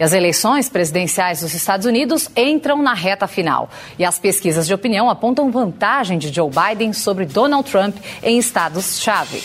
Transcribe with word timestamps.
E 0.00 0.02
as 0.02 0.14
eleições 0.14 0.66
presidenciais 0.66 1.42
dos 1.42 1.52
Estados 1.52 1.84
Unidos 1.84 2.30
entram 2.34 2.80
na 2.80 2.94
reta 2.94 3.26
final. 3.26 3.68
E 3.98 4.04
as 4.04 4.18
pesquisas 4.18 4.66
de 4.66 4.72
opinião 4.72 5.10
apontam 5.10 5.50
vantagem 5.50 6.18
de 6.18 6.32
Joe 6.32 6.50
Biden 6.50 6.94
sobre 6.94 7.26
Donald 7.26 7.70
Trump 7.70 7.98
em 8.22 8.38
estados-chave. 8.38 9.42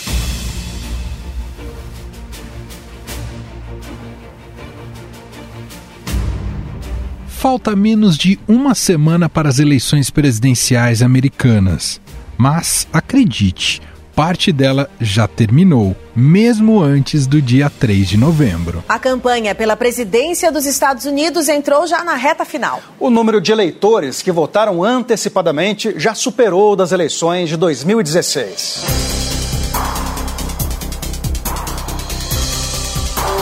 Falta 7.27 7.75
menos 7.75 8.17
de 8.17 8.39
uma 8.47 8.73
semana 8.73 9.27
para 9.27 9.49
as 9.49 9.59
eleições 9.59 10.09
presidenciais 10.09 11.01
americanas. 11.01 11.99
Mas, 12.37 12.87
acredite, 12.93 13.81
parte 14.15 14.53
dela 14.53 14.89
já 14.99 15.27
terminou, 15.27 15.95
mesmo 16.15 16.81
antes 16.81 17.27
do 17.27 17.41
dia 17.41 17.69
3 17.69 18.07
de 18.07 18.17
novembro. 18.17 18.83
A 18.87 18.97
campanha 18.97 19.53
pela 19.53 19.75
presidência 19.75 20.49
dos 20.51 20.65
Estados 20.65 21.05
Unidos 21.05 21.49
entrou 21.49 21.85
já 21.85 22.03
na 22.03 22.15
reta 22.15 22.45
final. 22.45 22.81
O 22.97 23.09
número 23.09 23.41
de 23.41 23.51
eleitores 23.51 24.21
que 24.21 24.31
votaram 24.31 24.83
antecipadamente 24.83 25.93
já 25.97 26.15
superou 26.15 26.73
o 26.73 26.75
das 26.77 26.93
eleições 26.93 27.49
de 27.49 27.57
2016. 27.57 28.85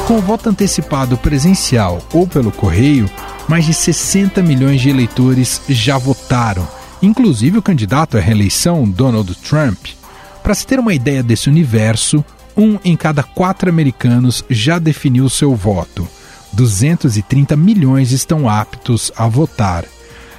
Com 0.08 0.18
o 0.18 0.22
voto 0.22 0.50
antecipado 0.50 1.18
presencial 1.18 2.00
ou 2.12 2.28
pelo 2.28 2.52
correio, 2.52 3.10
mais 3.48 3.66
de 3.66 3.74
60 3.74 4.42
milhões 4.42 4.82
de 4.82 4.90
eleitores 4.90 5.62
já 5.70 5.98
votaram, 5.98 6.68
inclusive 7.02 7.60
o 7.60 7.62
candidato 7.62 8.18
à 8.18 8.20
reeleição, 8.20 8.90
Donald 8.90 9.34
Trump. 9.36 10.03
Para 10.44 10.54
se 10.54 10.68
ter 10.68 10.78
uma 10.78 10.94
ideia 10.94 11.24
desse 11.24 11.50
universo, 11.50 12.24
um 12.56 12.78
em 12.84 12.98
cada 12.98 13.24
quatro 13.24 13.70
americanos 13.70 14.44
já 14.50 14.78
definiu 14.78 15.30
seu 15.30 15.56
voto. 15.56 16.06
230 16.52 17.56
milhões 17.56 18.12
estão 18.12 18.50
aptos 18.50 19.10
a 19.16 19.26
votar. 19.28 19.86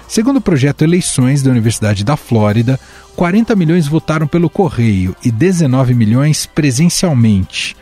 Segundo 0.07 0.37
o 0.37 0.43
projeto 0.43 0.83
Eleições 0.83 1.43
da 1.43 1.51
Universidade 1.51 2.05
da 2.05 2.17
Flórida, 2.19 2.79
40 3.17 3.57
milhões 3.57 3.89
votaram 3.89 4.27
pelo 4.27 4.51
correio 4.51 5.17
e 5.25 5.33
19 5.33 5.95
milhões 5.95 6.45
presencialmente. 6.45 7.75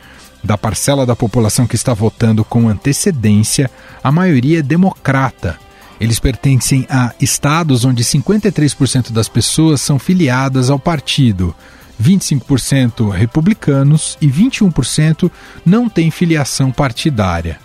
Da 0.45 0.56
parcela 0.56 1.05
da 1.05 1.17
população 1.17 1.67
que 1.67 1.75
está 1.75 1.93
votando 1.93 2.45
com 2.45 2.69
antecedência, 2.69 3.69
a 4.03 4.12
maioria 4.12 4.61
é 4.61 4.62
democrata. 4.62 5.59
Eles 6.00 6.19
pertencem 6.19 6.87
a 6.89 7.12
estados 7.20 7.84
onde 7.84 8.05
53% 8.05 9.11
das 9.11 9.28
pessoas 9.28 9.81
são 9.81 9.98
filiadas 9.98 10.70
ao 10.70 10.78
partido, 10.78 11.55
25% 12.03 13.11
republicanos 13.11 14.19
e 14.20 14.28
21% 14.28 15.31
não 15.64 15.89
têm 15.89 16.11
filiação 16.11 16.72
partidária. 16.72 17.59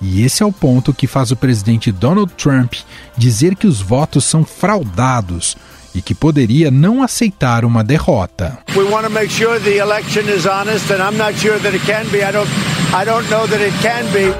E 0.00 0.24
esse 0.24 0.42
é 0.42 0.46
o 0.46 0.52
ponto 0.52 0.92
que 0.92 1.06
faz 1.06 1.30
o 1.30 1.36
presidente 1.36 1.92
Donald 1.92 2.32
Trump 2.34 2.74
dizer 3.16 3.54
que 3.54 3.68
os 3.68 3.80
votos 3.80 4.24
são 4.24 4.44
fraudados 4.44 5.56
e 5.94 6.00
que 6.00 6.14
poderia 6.14 6.70
não 6.70 7.02
aceitar 7.02 7.64
uma 7.64 7.84
derrota. 7.84 8.58
We 8.74 8.82
want 8.84 9.04
to 9.04 9.10
make 9.10 9.30
sure 9.30 9.60
the 9.60 9.76
election 9.76 10.22
is 10.22 10.46
honest 10.46 10.90
and 10.90 11.02
I'm 11.02 11.16
not 11.16 11.38
sure 11.38 11.58
that 11.60 11.76
it 11.76 11.84
can 11.86 12.04
be. 12.10 12.18
I 12.18 12.32
don't 12.32 12.50
I 12.94 13.04
don't 13.04 13.28
know 13.30 13.46
that 13.46 13.62
it 13.62 13.76
can 13.80 14.10
be. 14.12 14.32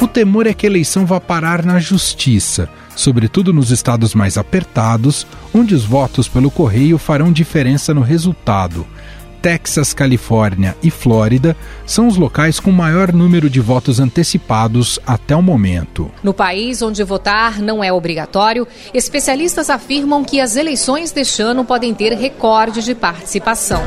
O 0.00 0.06
temor 0.06 0.46
é 0.46 0.54
que 0.54 0.64
a 0.64 0.70
eleição 0.70 1.04
vá 1.04 1.20
parar 1.20 1.64
na 1.64 1.80
justiça, 1.80 2.68
sobretudo 2.98 3.52
nos 3.52 3.70
estados 3.70 4.12
mais 4.12 4.36
apertados, 4.36 5.24
onde 5.54 5.72
os 5.72 5.84
votos 5.84 6.26
pelo 6.26 6.50
correio 6.50 6.98
farão 6.98 7.32
diferença 7.32 7.94
no 7.94 8.00
resultado. 8.00 8.84
Texas, 9.40 9.94
Califórnia 9.94 10.76
e 10.82 10.90
Flórida 10.90 11.56
são 11.86 12.08
os 12.08 12.16
locais 12.16 12.58
com 12.58 12.72
maior 12.72 13.12
número 13.12 13.48
de 13.48 13.60
votos 13.60 14.00
antecipados 14.00 14.98
até 15.06 15.36
o 15.36 15.40
momento. 15.40 16.10
No 16.24 16.34
país 16.34 16.82
onde 16.82 17.04
votar 17.04 17.62
não 17.62 17.84
é 17.84 17.92
obrigatório, 17.92 18.66
especialistas 18.92 19.70
afirmam 19.70 20.24
que 20.24 20.40
as 20.40 20.56
eleições 20.56 21.12
deste 21.12 21.40
ano 21.40 21.64
podem 21.64 21.94
ter 21.94 22.12
recorde 22.14 22.82
de 22.82 22.96
participação. 22.96 23.80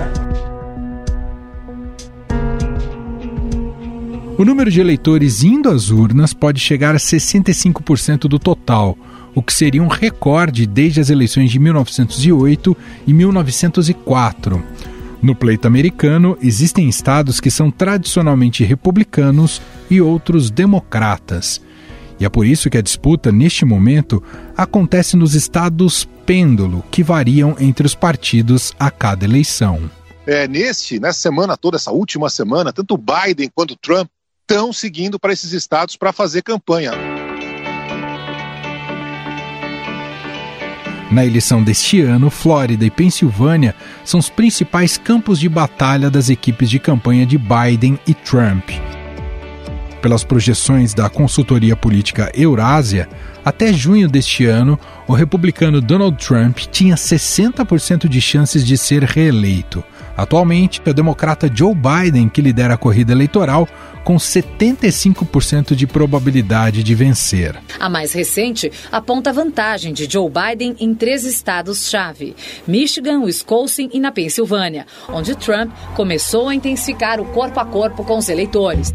O 4.41 4.43
número 4.43 4.71
de 4.71 4.81
eleitores 4.81 5.43
indo 5.43 5.69
às 5.69 5.91
urnas 5.91 6.33
pode 6.33 6.59
chegar 6.59 6.95
a 6.95 6.97
65% 6.97 8.21
do 8.21 8.39
total, 8.39 8.97
o 9.35 9.43
que 9.43 9.53
seria 9.53 9.83
um 9.83 9.87
recorde 9.87 10.65
desde 10.65 10.99
as 10.99 11.11
eleições 11.11 11.51
de 11.51 11.59
1908 11.59 12.75
e 13.05 13.13
1904. 13.13 14.63
No 15.21 15.35
pleito 15.35 15.67
americano, 15.67 16.35
existem 16.41 16.89
estados 16.89 17.39
que 17.39 17.51
são 17.51 17.69
tradicionalmente 17.69 18.63
republicanos 18.63 19.61
e 19.91 20.01
outros 20.01 20.49
democratas. 20.49 21.61
E 22.19 22.25
é 22.25 22.29
por 22.29 22.43
isso 22.43 22.67
que 22.67 22.79
a 22.79 22.81
disputa, 22.81 23.31
neste 23.31 23.63
momento, 23.63 24.23
acontece 24.57 25.15
nos 25.15 25.35
estados 25.35 26.09
pêndulo, 26.25 26.83
que 26.89 27.03
variam 27.03 27.55
entre 27.59 27.85
os 27.85 27.93
partidos 27.93 28.73
a 28.79 28.89
cada 28.89 29.23
eleição. 29.23 29.87
É, 30.25 30.47
nesse, 30.47 30.99
nessa 30.99 31.19
semana 31.19 31.55
toda, 31.55 31.77
essa 31.77 31.91
última 31.91 32.27
semana, 32.27 32.73
tanto 32.73 32.97
Biden 32.97 33.47
quanto 33.53 33.75
Trump 33.75 34.09
estão 34.51 34.73
seguindo 34.73 35.17
para 35.17 35.31
esses 35.31 35.53
estados 35.53 35.95
para 35.95 36.11
fazer 36.11 36.41
campanha. 36.41 36.91
Na 41.09 41.25
eleição 41.25 41.63
deste 41.63 42.01
ano, 42.01 42.29
Flórida 42.29 42.83
e 42.83 42.91
Pensilvânia 42.91 43.73
são 44.03 44.19
os 44.19 44.29
principais 44.29 44.97
campos 44.97 45.39
de 45.39 45.47
batalha 45.47 46.09
das 46.09 46.29
equipes 46.29 46.69
de 46.69 46.79
campanha 46.79 47.25
de 47.25 47.37
Biden 47.37 47.97
e 48.05 48.13
Trump. 48.13 48.71
Pelas 50.01 50.25
projeções 50.25 50.93
da 50.93 51.09
consultoria 51.09 51.77
política 51.77 52.29
Eurásia, 52.35 53.07
até 53.45 53.71
junho 53.71 54.09
deste 54.09 54.45
ano, 54.47 54.77
o 55.07 55.13
republicano 55.13 55.79
Donald 55.79 56.17
Trump 56.17 56.57
tinha 56.69 56.95
60% 56.95 58.09
de 58.09 58.19
chances 58.19 58.65
de 58.65 58.77
ser 58.77 59.03
reeleito. 59.03 59.81
Atualmente, 60.21 60.79
é 60.85 60.91
o 60.91 60.93
democrata 60.93 61.49
Joe 61.51 61.73
Biden 61.73 62.29
que 62.29 62.43
lidera 62.43 62.75
a 62.75 62.77
corrida 62.77 63.11
eleitoral 63.11 63.67
com 64.03 64.17
75% 64.17 65.73
de 65.73 65.87
probabilidade 65.87 66.83
de 66.83 66.93
vencer. 66.93 67.59
A 67.79 67.89
mais 67.89 68.13
recente 68.13 68.71
aponta 68.91 69.31
a 69.31 69.33
vantagem 69.33 69.91
de 69.91 70.07
Joe 70.07 70.29
Biden 70.29 70.75
em 70.79 70.93
três 70.93 71.23
estados-chave: 71.23 72.35
Michigan, 72.67 73.21
Wisconsin 73.21 73.89
e 73.91 73.99
na 73.99 74.11
Pensilvânia, 74.11 74.85
onde 75.09 75.35
Trump 75.35 75.71
começou 75.95 76.49
a 76.49 76.53
intensificar 76.53 77.19
o 77.19 77.25
corpo 77.25 77.59
a 77.59 77.65
corpo 77.65 78.03
com 78.03 78.19
os 78.19 78.29
eleitores. 78.29 78.93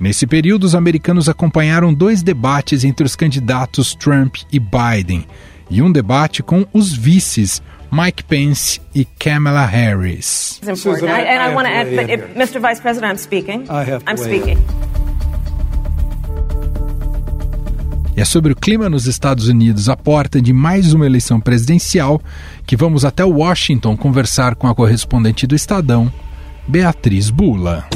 Nesse 0.00 0.26
período, 0.26 0.64
os 0.64 0.74
americanos 0.74 1.28
acompanharam 1.28 1.92
dois 1.92 2.22
debates 2.22 2.84
entre 2.84 3.04
os 3.04 3.14
candidatos 3.14 3.94
Trump 3.94 4.36
e 4.50 4.58
Biden 4.58 5.26
e 5.70 5.82
um 5.82 5.90
debate 5.90 6.42
com 6.42 6.66
os 6.72 6.92
vices 6.92 7.62
Mike 7.90 8.24
Pence 8.24 8.80
e 8.94 9.04
Kamala 9.04 9.64
Harris. 9.64 10.60
Susan, 10.76 11.06
I, 11.06 11.22
and 11.22 11.42
I, 11.42 11.50
I 11.50 11.54
want 11.54 11.66
to 11.66 11.72
add, 11.72 11.96
but 11.96 12.10
if, 12.10 12.36
Mr. 12.36 12.60
Vice 12.60 12.80
President, 12.80 13.12
I'm 13.12 13.18
speaking. 13.18 13.62
I 13.70 13.90
have 13.90 14.04
I'm 14.06 14.16
speaking. 14.16 14.58
E 18.16 18.20
é 18.20 18.24
sobre 18.24 18.52
o 18.52 18.56
clima 18.56 18.88
nos 18.88 19.06
Estados 19.06 19.46
Unidos, 19.46 19.90
a 19.90 19.96
porta 19.96 20.40
de 20.40 20.50
mais 20.50 20.94
uma 20.94 21.04
eleição 21.04 21.38
presidencial, 21.38 22.20
que 22.66 22.74
vamos 22.74 23.04
até 23.04 23.22
Washington 23.22 23.94
conversar 23.94 24.54
com 24.54 24.66
a 24.66 24.74
correspondente 24.74 25.46
do 25.46 25.54
Estadão, 25.54 26.10
Beatriz 26.66 27.28
Bula. 27.28 27.86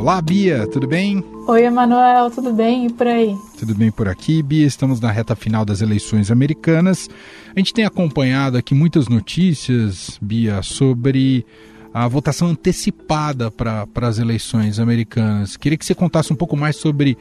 Olá, 0.00 0.18
Bia, 0.22 0.66
tudo 0.66 0.86
bem? 0.86 1.22
Oi, 1.46 1.62
Emanuel, 1.62 2.30
tudo 2.30 2.54
bem? 2.54 2.86
E 2.86 2.90
por 2.90 3.06
aí? 3.06 3.36
Tudo 3.58 3.74
bem 3.74 3.90
por 3.90 4.08
aqui, 4.08 4.42
Bia? 4.42 4.66
Estamos 4.66 4.98
na 4.98 5.10
reta 5.10 5.36
final 5.36 5.62
das 5.62 5.82
eleições 5.82 6.30
americanas. 6.30 7.06
A 7.54 7.60
gente 7.60 7.74
tem 7.74 7.84
acompanhado 7.84 8.56
aqui 8.56 8.74
muitas 8.74 9.08
notícias, 9.08 10.18
Bia, 10.18 10.62
sobre 10.62 11.44
a 11.92 12.08
votação 12.08 12.48
antecipada 12.48 13.50
para 13.50 13.86
as 14.00 14.18
eleições 14.18 14.78
americanas. 14.80 15.58
Queria 15.58 15.76
que 15.76 15.84
você 15.84 15.94
contasse 15.94 16.32
um 16.32 16.36
pouco 16.36 16.56
mais 16.56 16.76
sobre 16.76 17.18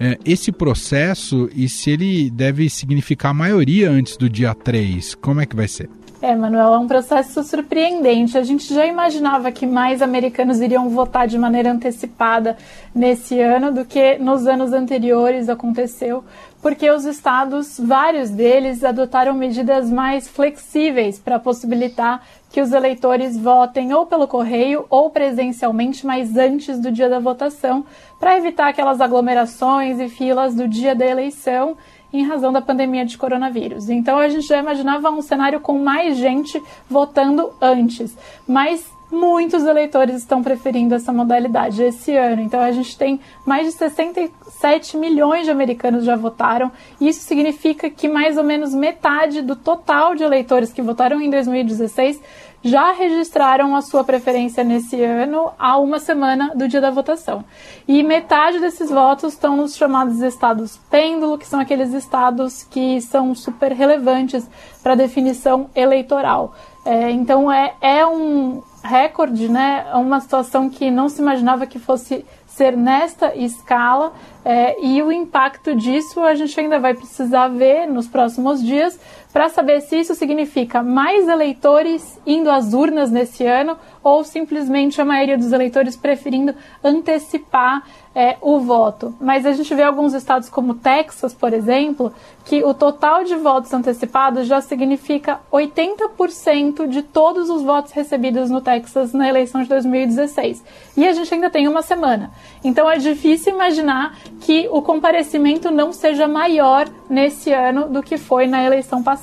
é, 0.00 0.18
esse 0.24 0.50
processo 0.50 1.50
e 1.54 1.68
se 1.68 1.90
ele 1.90 2.30
deve 2.30 2.70
significar 2.70 3.34
maioria 3.34 3.90
antes 3.90 4.16
do 4.16 4.30
dia 4.30 4.54
3. 4.54 5.16
Como 5.16 5.42
é 5.42 5.44
que 5.44 5.54
vai 5.54 5.68
ser? 5.68 5.90
É, 6.24 6.36
Manuel, 6.36 6.74
é 6.74 6.78
um 6.78 6.86
processo 6.86 7.42
surpreendente. 7.42 8.38
A 8.38 8.44
gente 8.44 8.72
já 8.72 8.86
imaginava 8.86 9.50
que 9.50 9.66
mais 9.66 10.00
americanos 10.00 10.60
iriam 10.60 10.88
votar 10.88 11.26
de 11.26 11.36
maneira 11.36 11.72
antecipada 11.72 12.56
nesse 12.94 13.40
ano 13.40 13.72
do 13.72 13.84
que 13.84 14.18
nos 14.18 14.46
anos 14.46 14.72
anteriores 14.72 15.48
aconteceu, 15.48 16.22
porque 16.62 16.88
os 16.88 17.04
estados, 17.06 17.76
vários 17.76 18.30
deles, 18.30 18.84
adotaram 18.84 19.34
medidas 19.34 19.90
mais 19.90 20.28
flexíveis 20.28 21.18
para 21.18 21.40
possibilitar 21.40 22.22
que 22.50 22.60
os 22.60 22.70
eleitores 22.70 23.36
votem 23.36 23.92
ou 23.92 24.06
pelo 24.06 24.28
correio 24.28 24.86
ou 24.88 25.10
presencialmente, 25.10 26.06
mas 26.06 26.36
antes 26.36 26.78
do 26.78 26.92
dia 26.92 27.08
da 27.08 27.18
votação, 27.18 27.84
para 28.20 28.36
evitar 28.36 28.68
aquelas 28.68 29.00
aglomerações 29.00 29.98
e 29.98 30.08
filas 30.08 30.54
do 30.54 30.68
dia 30.68 30.94
da 30.94 31.04
eleição 31.04 31.76
em 32.12 32.24
razão 32.24 32.52
da 32.52 32.60
pandemia 32.60 33.04
de 33.04 33.16
coronavírus. 33.16 33.88
Então 33.88 34.18
a 34.18 34.28
gente 34.28 34.46
já 34.46 34.58
imaginava 34.58 35.10
um 35.10 35.22
cenário 35.22 35.60
com 35.60 35.78
mais 35.78 36.16
gente 36.16 36.62
votando 36.88 37.52
antes, 37.60 38.16
mas 38.46 38.90
muitos 39.12 39.64
eleitores 39.64 40.16
estão 40.16 40.42
preferindo 40.42 40.94
essa 40.94 41.12
modalidade 41.12 41.82
esse 41.82 42.16
ano. 42.16 42.40
Então 42.40 42.60
a 42.60 42.72
gente 42.72 42.96
tem 42.96 43.20
mais 43.44 43.66
de 43.66 43.72
67 43.72 44.96
milhões 44.96 45.44
de 45.44 45.50
americanos 45.50 46.04
já 46.04 46.16
votaram. 46.16 46.72
Isso 47.00 47.20
significa 47.20 47.90
que 47.90 48.08
mais 48.08 48.38
ou 48.38 48.44
menos 48.44 48.74
metade 48.74 49.42
do 49.42 49.54
total 49.54 50.14
de 50.14 50.24
eleitores 50.24 50.72
que 50.72 50.80
votaram 50.80 51.20
em 51.20 51.28
2016 51.28 52.20
já 52.62 52.92
registraram 52.92 53.74
a 53.74 53.82
sua 53.82 54.04
preferência 54.04 54.62
nesse 54.62 55.02
ano 55.02 55.50
há 55.58 55.76
uma 55.78 55.98
semana 55.98 56.52
do 56.54 56.68
dia 56.68 56.80
da 56.80 56.90
votação. 56.90 57.44
E 57.88 58.02
metade 58.02 58.60
desses 58.60 58.88
votos 58.88 59.32
estão 59.32 59.56
nos 59.56 59.76
chamados 59.76 60.20
estados 60.20 60.78
pêndulo, 60.90 61.36
que 61.36 61.46
são 61.46 61.58
aqueles 61.58 61.92
estados 61.92 62.62
que 62.62 63.00
são 63.00 63.34
super 63.34 63.72
relevantes 63.72 64.48
para 64.82 64.92
a 64.92 64.96
definição 64.96 65.68
eleitoral. 65.74 66.54
É, 66.84 67.10
então 67.10 67.50
é, 67.50 67.74
é 67.80 68.06
um 68.06 68.62
recorde, 68.82 69.48
né? 69.48 69.86
É 69.90 69.96
uma 69.96 70.20
situação 70.20 70.68
que 70.68 70.90
não 70.90 71.08
se 71.08 71.20
imaginava 71.20 71.66
que 71.66 71.78
fosse 71.78 72.24
ser 72.46 72.76
nesta 72.76 73.34
escala 73.34 74.12
é, 74.44 74.76
e 74.84 75.02
o 75.02 75.10
impacto 75.10 75.74
disso 75.74 76.20
a 76.20 76.34
gente 76.34 76.58
ainda 76.60 76.78
vai 76.78 76.92
precisar 76.92 77.48
ver 77.48 77.86
nos 77.86 78.06
próximos 78.06 78.62
dias 78.62 78.98
para 79.32 79.48
saber 79.48 79.80
se 79.80 79.96
isso 79.98 80.14
significa 80.14 80.82
mais 80.82 81.26
eleitores 81.26 82.20
indo 82.26 82.50
às 82.50 82.74
urnas 82.74 83.10
nesse 83.10 83.46
ano 83.46 83.76
ou 84.02 84.22
simplesmente 84.24 85.00
a 85.00 85.04
maioria 85.04 85.38
dos 85.38 85.52
eleitores 85.52 85.96
preferindo 85.96 86.54
antecipar 86.84 87.82
é, 88.14 88.36
o 88.42 88.60
voto. 88.60 89.14
Mas 89.20 89.46
a 89.46 89.52
gente 89.52 89.74
vê 89.74 89.82
alguns 89.82 90.12
estados 90.12 90.48
como 90.48 90.74
Texas, 90.74 91.32
por 91.32 91.52
exemplo, 91.52 92.12
que 92.44 92.62
o 92.62 92.74
total 92.74 93.24
de 93.24 93.34
votos 93.36 93.72
antecipados 93.72 94.46
já 94.46 94.60
significa 94.60 95.40
80% 95.50 96.86
de 96.88 97.02
todos 97.02 97.48
os 97.48 97.62
votos 97.62 97.92
recebidos 97.92 98.50
no 98.50 98.60
Texas 98.60 99.12
na 99.12 99.28
eleição 99.28 99.62
de 99.62 99.68
2016. 99.68 100.62
E 100.96 101.06
a 101.06 101.12
gente 101.12 101.32
ainda 101.32 101.48
tem 101.48 101.66
uma 101.68 101.80
semana. 101.80 102.30
Então 102.62 102.90
é 102.90 102.98
difícil 102.98 103.54
imaginar 103.54 104.18
que 104.40 104.68
o 104.70 104.82
comparecimento 104.82 105.70
não 105.70 105.92
seja 105.92 106.28
maior 106.28 106.88
nesse 107.08 107.52
ano 107.52 107.88
do 107.88 108.02
que 108.02 108.18
foi 108.18 108.46
na 108.46 108.62
eleição 108.62 109.02
passada. 109.02 109.21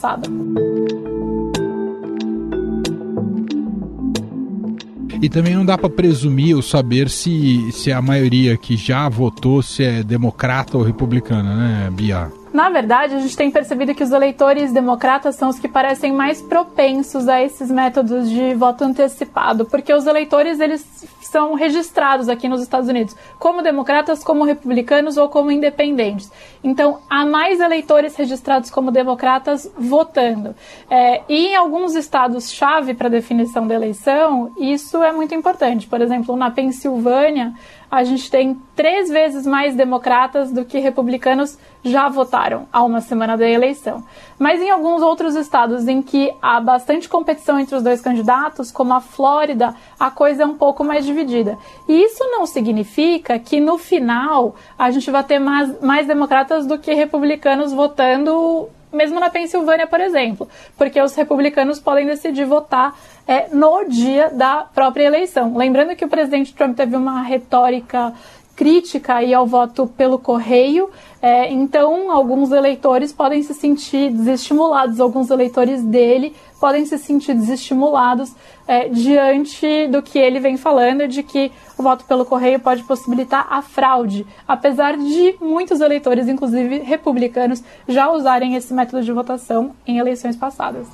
E 5.22 5.28
também 5.28 5.54
não 5.54 5.66
dá 5.66 5.78
para 5.78 5.90
presumir 5.90 6.56
ou 6.56 6.62
saber 6.62 7.10
se, 7.10 7.72
se 7.74 7.92
a 7.92 8.02
maioria 8.02 8.56
que 8.56 8.78
já 8.78 9.10
votou 9.10 9.62
se 9.62 9.84
é 9.84 10.02
democrata 10.02 10.78
ou 10.78 10.84
republicana, 10.84 11.56
né, 11.56 11.90
Bia? 11.92 12.32
Na 12.60 12.70
verdade, 12.70 13.16
a 13.16 13.20
gente 13.20 13.38
tem 13.38 13.50
percebido 13.50 13.96
que 13.96 14.04
os 14.04 14.12
eleitores 14.12 14.74
democratas 14.74 15.38
são 15.38 15.48
os 15.48 15.58
que 15.58 15.70
parecem 15.70 16.12
mais 16.12 16.42
propensos 16.42 17.30
a 17.30 17.42
esses 17.42 17.72
métodos 17.72 18.30
de 18.30 18.54
voto 18.54 18.84
antecipado, 18.84 19.64
porque 19.64 19.94
os 19.94 20.06
eleitores 20.06 20.60
eles 20.60 21.08
são 21.22 21.54
registrados 21.54 22.28
aqui 22.28 22.50
nos 22.50 22.62
Estados 22.62 22.90
Unidos 22.90 23.16
como 23.38 23.62
democratas, 23.62 24.26
como 24.26 24.44
republicanos 24.44 25.16
ou 25.16 25.30
como 25.30 25.52
independentes. 25.52 26.30
Então, 26.62 27.00
há 27.10 27.26
mais 27.26 27.62
eleitores 27.62 28.18
registrados 28.18 28.70
como 28.70 28.92
democratas 28.92 29.72
votando. 29.78 30.54
É, 30.90 31.22
e 31.30 31.48
em 31.48 31.56
alguns 31.56 31.96
estados-chave 31.96 32.94
para 32.94 33.08
definição 33.08 33.66
da 33.68 33.76
eleição, 33.76 34.52
isso 34.58 35.02
é 35.02 35.14
muito 35.14 35.34
importante. 35.34 35.88
Por 35.88 36.02
exemplo, 36.02 36.36
na 36.36 36.52
Pensilvânia, 36.52 37.54
a 37.90 38.04
gente 38.04 38.30
tem 38.30 38.60
três 38.76 39.10
vezes 39.10 39.46
mais 39.48 39.76
democratas 39.76 40.52
do 40.52 40.66
que 40.66 40.78
republicanos 40.80 41.58
já 41.84 42.10
votaram 42.10 42.68
há 42.72 42.84
uma 42.84 43.02
semana 43.02 43.38
da 43.38 43.48
eleição. 43.48 44.04
Mas 44.38 44.62
em 44.62 44.70
alguns 44.70 45.02
outros 45.02 45.36
estados 45.36 45.88
em 45.88 46.02
que 46.02 46.34
há 46.42 46.60
bastante 46.60 47.08
competição 47.08 47.60
entre 47.60 47.76
os 47.76 47.84
dois 47.84 48.02
candidatos, 48.02 48.72
como 48.72 48.94
a 48.94 49.02
Flórida, 49.02 49.76
a 50.00 50.12
coisa 50.12 50.44
é 50.44 50.46
um 50.46 50.56
pouco 50.56 50.84
mais 50.84 51.06
dividida. 51.06 51.58
E 51.88 52.04
isso 52.04 52.24
não 52.26 52.46
significa 52.46 53.40
que 53.40 53.60
no 53.60 53.78
final 53.78 54.56
a 54.78 54.92
gente 54.92 55.10
vai 55.10 55.24
ter 55.24 55.40
mais, 55.40 55.82
mais 55.82 56.08
democratas 56.08 56.66
do 56.66 56.78
que 56.78 56.94
republicanos 56.94 57.72
votando 57.72 58.70
mesmo 58.92 59.20
na 59.20 59.30
Pensilvânia, 59.30 59.86
por 59.86 60.02
exemplo, 60.02 60.48
porque 60.78 61.00
os 61.00 61.14
republicanos 61.14 61.80
podem 61.80 62.06
decidir 62.06 62.46
votar 62.46 62.98
é, 63.28 63.48
no 63.54 63.86
dia 63.86 64.30
da 64.32 64.66
própria 64.74 65.04
eleição. 65.04 65.56
Lembrando 65.56 65.96
que 65.96 66.04
o 66.04 66.10
presidente 66.10 66.54
Trump 66.56 66.76
teve 66.76 66.96
uma 66.96 67.22
retórica 67.22 68.14
crítica 68.60 69.16
aí 69.16 69.34
ao 69.34 69.48
voto 69.48 69.88
pelo 69.88 70.20
correio, 70.20 70.90
é, 71.22 71.50
então 71.50 72.12
alguns 72.12 72.52
eleitores 72.52 73.14
podem 73.14 73.42
se 73.42 73.54
sentir 73.54 74.12
desestimulados, 74.12 75.00
alguns 75.00 75.30
eleitores 75.30 75.82
dele 75.82 76.36
podem 76.60 76.86
se 76.86 76.98
sentir 76.98 77.34
desestimulados 77.36 78.36
é, 78.68 78.90
diante 78.90 79.88
do 79.88 80.02
que 80.02 80.20
ele 80.20 80.42
vem 80.42 80.58
falando 80.58 81.08
de 81.08 81.24
que 81.24 81.54
o 81.78 81.84
voto 81.84 82.04
pelo 82.04 82.26
correio 82.26 82.60
pode 82.60 82.84
possibilitar 82.84 83.48
a 83.50 83.62
fraude, 83.62 84.28
apesar 84.46 84.98
de 84.98 85.38
muitos 85.40 85.80
eleitores, 85.80 86.28
inclusive 86.28 86.80
republicanos, 86.80 87.64
já 87.88 88.12
usarem 88.12 88.56
esse 88.56 88.74
método 88.74 89.02
de 89.02 89.14
votação 89.14 89.72
em 89.88 90.00
eleições 90.00 90.36
passadas. 90.36 90.86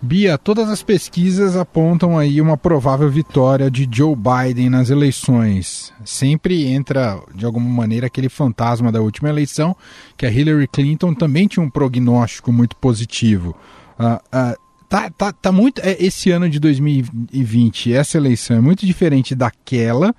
Bia, 0.00 0.38
todas 0.38 0.68
as 0.68 0.80
pesquisas 0.80 1.56
apontam 1.56 2.16
aí 2.16 2.40
uma 2.40 2.56
provável 2.56 3.10
vitória 3.10 3.68
de 3.68 3.88
Joe 3.90 4.14
Biden 4.14 4.70
nas 4.70 4.90
eleições. 4.90 5.92
Sempre 6.04 6.66
entra, 6.66 7.20
de 7.34 7.44
alguma 7.44 7.68
maneira, 7.68 8.06
aquele 8.06 8.28
fantasma 8.28 8.92
da 8.92 9.00
última 9.00 9.28
eleição, 9.28 9.74
que 10.16 10.24
a 10.24 10.30
Hillary 10.30 10.68
Clinton 10.68 11.14
também 11.14 11.48
tinha 11.48 11.64
um 11.64 11.68
prognóstico 11.68 12.52
muito 12.52 12.76
positivo. 12.76 13.56
Uh, 13.98 14.14
uh, 14.14 14.56
tá, 14.88 15.10
tá, 15.10 15.32
tá 15.32 15.50
muito. 15.50 15.80
É, 15.80 15.96
esse 15.98 16.30
ano 16.30 16.48
de 16.48 16.60
2020, 16.60 17.92
essa 17.92 18.18
eleição 18.18 18.58
é 18.58 18.60
muito 18.60 18.86
diferente 18.86 19.34
daquela. 19.34 20.14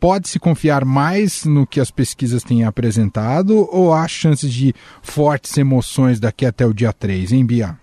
Pode-se 0.00 0.38
confiar 0.38 0.82
mais 0.82 1.44
no 1.44 1.66
que 1.66 1.78
as 1.78 1.90
pesquisas 1.90 2.42
têm 2.42 2.64
apresentado 2.64 3.68
ou 3.70 3.92
há 3.92 4.08
chances 4.08 4.50
de 4.50 4.74
fortes 5.02 5.58
emoções 5.58 6.18
daqui 6.18 6.46
até 6.46 6.64
o 6.64 6.72
dia 6.72 6.90
3, 6.90 7.32
hein, 7.32 7.44
Bia? 7.44 7.79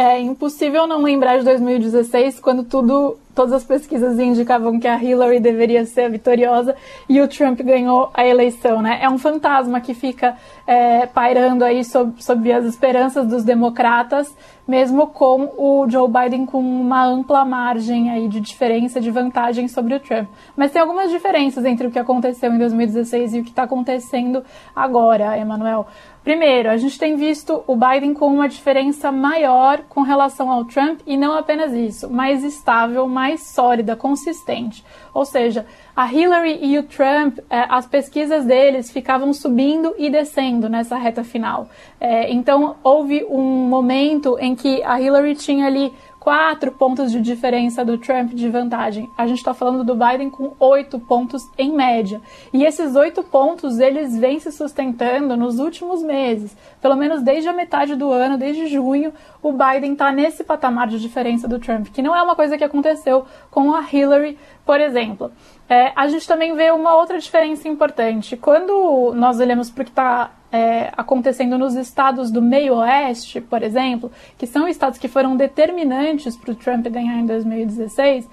É 0.00 0.20
impossível 0.20 0.86
não 0.86 1.02
lembrar 1.02 1.38
de 1.38 1.44
2016, 1.44 2.38
quando 2.38 2.62
tudo, 2.62 3.18
todas 3.38 3.52
as 3.52 3.62
pesquisas 3.62 4.18
indicavam 4.18 4.80
que 4.80 4.88
a 4.88 5.00
Hillary 5.00 5.38
deveria 5.38 5.86
ser 5.86 6.06
a 6.06 6.08
vitoriosa 6.08 6.74
e 7.08 7.20
o 7.20 7.28
Trump 7.28 7.60
ganhou 7.60 8.10
a 8.12 8.26
eleição, 8.26 8.82
né? 8.82 8.98
É 9.00 9.08
um 9.08 9.16
fantasma 9.16 9.80
que 9.80 9.94
fica 9.94 10.36
é, 10.66 11.06
pairando 11.06 11.64
aí 11.64 11.84
sob, 11.84 12.20
sob 12.20 12.52
as 12.52 12.64
esperanças 12.64 13.28
dos 13.28 13.44
democratas, 13.44 14.36
mesmo 14.66 15.06
com 15.06 15.52
o 15.56 15.88
Joe 15.88 16.08
Biden 16.08 16.46
com 16.46 16.58
uma 16.58 17.06
ampla 17.06 17.44
margem 17.44 18.10
aí 18.10 18.26
de 18.26 18.40
diferença, 18.40 19.00
de 19.00 19.10
vantagem 19.10 19.68
sobre 19.68 19.94
o 19.94 20.00
Trump. 20.00 20.28
Mas 20.56 20.72
tem 20.72 20.82
algumas 20.82 21.08
diferenças 21.08 21.64
entre 21.64 21.86
o 21.86 21.92
que 21.92 21.98
aconteceu 21.98 22.52
em 22.52 22.58
2016 22.58 23.34
e 23.34 23.38
o 23.38 23.44
que 23.44 23.50
está 23.50 23.62
acontecendo 23.62 24.42
agora, 24.74 25.38
Emanuel. 25.38 25.86
Primeiro, 26.28 26.68
a 26.68 26.76
gente 26.76 26.98
tem 26.98 27.16
visto 27.16 27.64
o 27.66 27.74
Biden 27.74 28.12
com 28.12 28.26
uma 28.26 28.46
diferença 28.46 29.10
maior 29.10 29.80
com 29.88 30.02
relação 30.02 30.50
ao 30.50 30.66
Trump 30.66 31.00
e 31.06 31.16
não 31.16 31.32
apenas 31.32 31.72
isso, 31.72 32.10
mais 32.10 32.44
estável, 32.44 33.08
mais 33.08 33.27
sólida, 33.36 33.94
consistente. 33.94 34.84
Ou 35.12 35.24
seja, 35.24 35.66
a 35.94 36.12
Hillary 36.12 36.58
e 36.62 36.78
o 36.78 36.82
Trump, 36.84 37.38
eh, 37.50 37.66
as 37.68 37.86
pesquisas 37.86 38.44
deles 38.44 38.90
ficavam 38.90 39.32
subindo 39.32 39.94
e 39.98 40.08
descendo 40.08 40.68
nessa 40.68 40.96
reta 40.96 41.22
final. 41.22 41.68
Eh, 42.00 42.32
então, 42.32 42.76
houve 42.82 43.24
um 43.28 43.68
momento 43.68 44.38
em 44.38 44.54
que 44.54 44.82
a 44.84 45.00
Hillary 45.00 45.34
tinha 45.34 45.66
ali 45.66 45.92
quatro 46.18 46.72
pontos 46.72 47.12
de 47.12 47.20
diferença 47.20 47.84
do 47.84 47.96
Trump 47.96 48.32
de 48.32 48.48
vantagem. 48.48 49.08
A 49.16 49.26
gente 49.26 49.38
está 49.38 49.54
falando 49.54 49.84
do 49.84 49.94
Biden 49.94 50.30
com 50.30 50.52
oito 50.58 50.98
pontos 50.98 51.48
em 51.56 51.72
média. 51.72 52.20
E 52.52 52.64
esses 52.64 52.94
oito 52.96 53.22
pontos, 53.22 53.78
eles 53.78 54.16
vêm 54.16 54.38
se 54.38 54.52
sustentando 54.52 55.36
nos 55.36 55.58
últimos 55.58 56.02
meses. 56.02 56.56
Pelo 56.80 56.96
menos 56.96 57.22
desde 57.22 57.48
a 57.48 57.52
metade 57.52 57.94
do 57.94 58.12
ano, 58.12 58.36
desde 58.36 58.66
junho, 58.66 59.12
o 59.42 59.52
Biden 59.52 59.92
está 59.92 60.10
nesse 60.12 60.44
patamar 60.44 60.88
de 60.88 61.00
diferença 61.00 61.46
do 61.46 61.58
Trump, 61.58 61.88
que 61.88 62.02
não 62.02 62.14
é 62.14 62.22
uma 62.22 62.36
coisa 62.36 62.58
que 62.58 62.64
aconteceu 62.64 63.24
com 63.50 63.72
a 63.74 63.84
Hillary, 63.90 64.38
por 64.66 64.80
exemplo. 64.80 65.30
É, 65.68 65.92
a 65.94 66.08
gente 66.08 66.26
também 66.26 66.54
vê 66.54 66.70
uma 66.70 66.94
outra 66.96 67.18
diferença 67.18 67.68
importante. 67.68 68.36
Quando 68.36 69.12
nós 69.14 69.38
olhamos 69.38 69.70
para 69.70 69.82
o 69.82 69.84
que 69.84 69.90
está 69.90 70.30
é, 70.50 70.90
acontecendo 70.96 71.58
nos 71.58 71.74
estados 71.74 72.30
do 72.30 72.40
meio 72.40 72.76
oeste, 72.76 73.40
por 73.40 73.62
exemplo, 73.62 74.10
que 74.36 74.46
são 74.46 74.66
estados 74.66 74.98
que 74.98 75.08
foram 75.08 75.36
determinantes 75.36 76.36
para 76.36 76.52
o 76.52 76.54
Trump 76.54 76.86
ganhar 76.88 77.18
em 77.18 77.26
2016, 77.26 78.28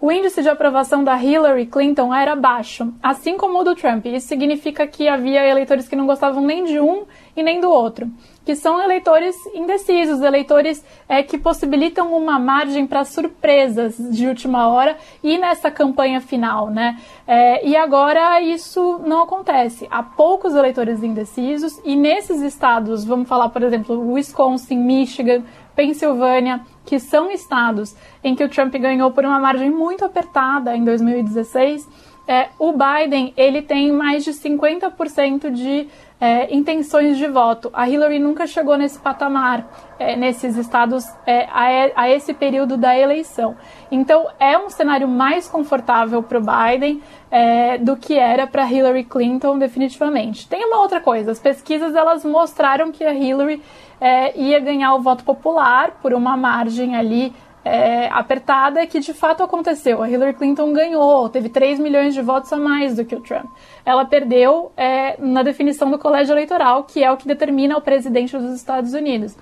o 0.00 0.12
índice 0.12 0.42
de 0.42 0.48
aprovação 0.48 1.02
da 1.02 1.20
Hillary 1.20 1.66
Clinton 1.66 2.14
era 2.14 2.36
baixo, 2.36 2.92
assim 3.02 3.36
como 3.36 3.58
o 3.58 3.64
do 3.64 3.74
Trump. 3.74 4.06
Isso 4.06 4.28
significa 4.28 4.86
que 4.86 5.08
havia 5.08 5.44
eleitores 5.44 5.88
que 5.88 5.96
não 5.96 6.06
gostavam 6.06 6.40
nem 6.40 6.64
de 6.64 6.78
um 6.78 7.04
e 7.36 7.42
nem 7.42 7.60
do 7.60 7.68
outro, 7.68 8.08
que 8.44 8.54
são 8.54 8.80
eleitores 8.80 9.34
indecisos, 9.54 10.20
eleitores 10.20 10.84
é, 11.08 11.22
que 11.22 11.36
possibilitam 11.36 12.16
uma 12.16 12.38
margem 12.38 12.86
para 12.86 13.04
surpresas 13.04 13.96
de 13.98 14.28
última 14.28 14.68
hora 14.68 14.96
e 15.22 15.36
nessa 15.36 15.68
campanha 15.68 16.20
final, 16.20 16.70
né? 16.70 16.96
É, 17.26 17.66
e 17.66 17.76
agora 17.76 18.40
isso 18.40 19.00
não 19.04 19.24
acontece. 19.24 19.86
Há 19.90 20.02
poucos 20.02 20.54
eleitores 20.54 21.02
indecisos 21.02 21.80
e 21.84 21.96
nesses 21.96 22.40
estados, 22.40 23.04
vamos 23.04 23.28
falar, 23.28 23.48
por 23.48 23.64
exemplo, 23.64 24.12
Wisconsin, 24.12 24.78
Michigan, 24.78 25.42
Pensilvânia, 25.78 26.60
que 26.84 26.98
são 26.98 27.30
estados 27.30 27.94
em 28.24 28.34
que 28.34 28.42
o 28.42 28.48
Trump 28.48 28.74
ganhou 28.74 29.12
por 29.12 29.24
uma 29.24 29.38
margem 29.38 29.70
muito 29.70 30.04
apertada 30.04 30.76
em 30.76 30.82
2016, 30.82 31.88
é, 32.26 32.48
o 32.58 32.72
Biden 32.72 33.32
ele 33.36 33.62
tem 33.62 33.92
mais 33.92 34.24
de 34.24 34.32
50% 34.32 35.52
de 35.52 35.86
é, 36.20 36.52
intenções 36.52 37.16
de 37.16 37.28
voto. 37.28 37.70
A 37.72 37.88
Hillary 37.88 38.18
nunca 38.18 38.44
chegou 38.46 38.76
nesse 38.76 38.98
patamar, 38.98 39.66
é, 40.00 40.16
nesses 40.16 40.56
estados, 40.56 41.04
é, 41.24 41.44
a, 41.44 42.02
a, 42.02 42.10
esse 42.10 42.34
período 42.34 42.76
da 42.76 42.98
eleição. 42.98 43.56
Então, 43.88 44.26
é 44.40 44.58
um 44.58 44.68
cenário 44.68 45.06
mais 45.06 45.48
confortável 45.48 46.22
para 46.24 46.38
o 46.38 46.42
Biden 46.42 47.00
é, 47.30 47.78
do 47.78 47.96
que 47.96 48.18
era 48.18 48.48
para 48.48 48.68
Hillary 48.70 49.04
Clinton, 49.04 49.58
definitivamente. 49.58 50.48
Tem 50.48 50.64
uma 50.66 50.80
outra 50.80 51.00
coisa: 51.00 51.30
as 51.30 51.38
pesquisas 51.38 51.94
elas 51.94 52.24
mostraram 52.24 52.90
que 52.90 53.04
a 53.04 53.14
Hillary 53.14 53.62
é, 54.00 54.38
ia 54.38 54.60
ganhar 54.60 54.94
o 54.94 55.00
voto 55.00 55.24
popular 55.24 55.98
por 56.02 56.12
uma 56.14 56.36
margem 56.36 56.96
ali 56.96 57.32
é, 57.64 58.08
apertada 58.08 58.86
que 58.86 59.00
de 59.00 59.12
fato 59.12 59.42
aconteceu. 59.42 60.02
A 60.02 60.08
Hillary 60.08 60.34
Clinton 60.34 60.72
ganhou, 60.72 61.28
teve 61.28 61.48
3 61.48 61.78
milhões 61.78 62.14
de 62.14 62.22
votos 62.22 62.52
a 62.52 62.56
mais 62.56 62.96
do 62.96 63.04
que 63.04 63.14
o 63.14 63.20
Trump. 63.20 63.46
Ela 63.84 64.04
perdeu 64.04 64.72
é, 64.76 65.16
na 65.20 65.42
definição 65.42 65.90
do 65.90 65.98
colégio 65.98 66.32
eleitoral, 66.32 66.84
que 66.84 67.02
é 67.02 67.10
o 67.10 67.16
que 67.16 67.26
determina 67.26 67.76
o 67.76 67.80
presidente 67.80 68.36
dos 68.36 68.54
Estados 68.54 68.94
Unidos. 68.94 69.36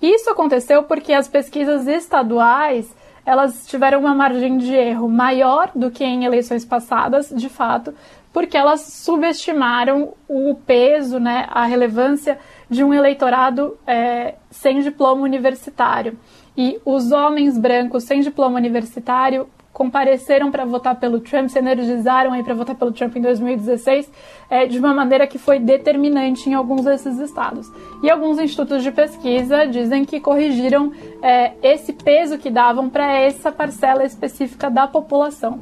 Isso 0.00 0.30
aconteceu 0.30 0.82
porque 0.82 1.12
as 1.12 1.28
pesquisas 1.28 1.86
estaduais 1.86 2.94
elas 3.24 3.66
tiveram 3.66 4.00
uma 4.00 4.14
margem 4.14 4.58
de 4.58 4.74
erro 4.74 5.08
maior 5.08 5.70
do 5.74 5.90
que 5.90 6.02
em 6.02 6.24
eleições 6.24 6.64
passadas, 6.64 7.30
de 7.30 7.48
fato, 7.48 7.94
porque 8.32 8.56
elas 8.56 8.80
subestimaram 8.80 10.14
o 10.26 10.54
peso, 10.54 11.20
né, 11.20 11.46
a 11.50 11.64
relevância 11.64 12.38
de 12.72 12.82
um 12.82 12.92
eleitorado 12.92 13.76
é, 13.86 14.34
sem 14.50 14.80
diploma 14.80 15.22
universitário. 15.22 16.18
E 16.56 16.80
os 16.84 17.12
homens 17.12 17.58
brancos 17.58 18.04
sem 18.04 18.20
diploma 18.20 18.58
universitário 18.58 19.46
compareceram 19.72 20.50
para 20.50 20.64
votar 20.64 20.98
pelo 20.98 21.20
Trump, 21.20 21.48
se 21.48 21.58
energizaram 21.58 22.32
aí 22.32 22.42
para 22.42 22.54
votar 22.54 22.74
pelo 22.76 22.92
Trump 22.92 23.16
em 23.16 23.20
2016, 23.22 24.10
é, 24.50 24.66
de 24.66 24.78
uma 24.78 24.92
maneira 24.92 25.26
que 25.26 25.38
foi 25.38 25.58
determinante 25.58 26.48
em 26.48 26.54
alguns 26.54 26.84
desses 26.84 27.18
estados. 27.18 27.70
E 28.02 28.10
alguns 28.10 28.38
institutos 28.38 28.82
de 28.82 28.90
pesquisa 28.90 29.66
dizem 29.66 30.04
que 30.04 30.20
corrigiram 30.20 30.92
é, 31.22 31.52
esse 31.62 31.92
peso 31.92 32.38
que 32.38 32.50
davam 32.50 32.88
para 32.88 33.12
essa 33.12 33.52
parcela 33.52 34.04
específica 34.04 34.70
da 34.70 34.86
população. 34.86 35.58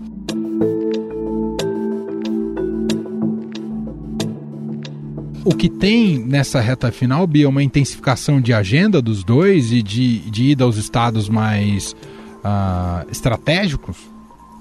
O 5.45 5.55
que 5.55 5.71
tem 5.71 6.19
nessa 6.19 6.61
reta 6.61 6.93
final, 6.93 7.27
Bia, 7.27 7.47
é 7.47 7.49
uma 7.49 7.63
intensificação 7.63 8.41
de 8.41 8.53
agenda 8.53 9.01
dos 9.01 9.25
dois 9.25 9.73
e 9.73 9.83
de, 9.83 10.19
de 10.31 10.51
ida 10.51 10.65
aos 10.65 10.77
estados 10.77 11.29
mais 11.31 11.93
uh, 12.45 13.11
estratégicos? 13.11 14.10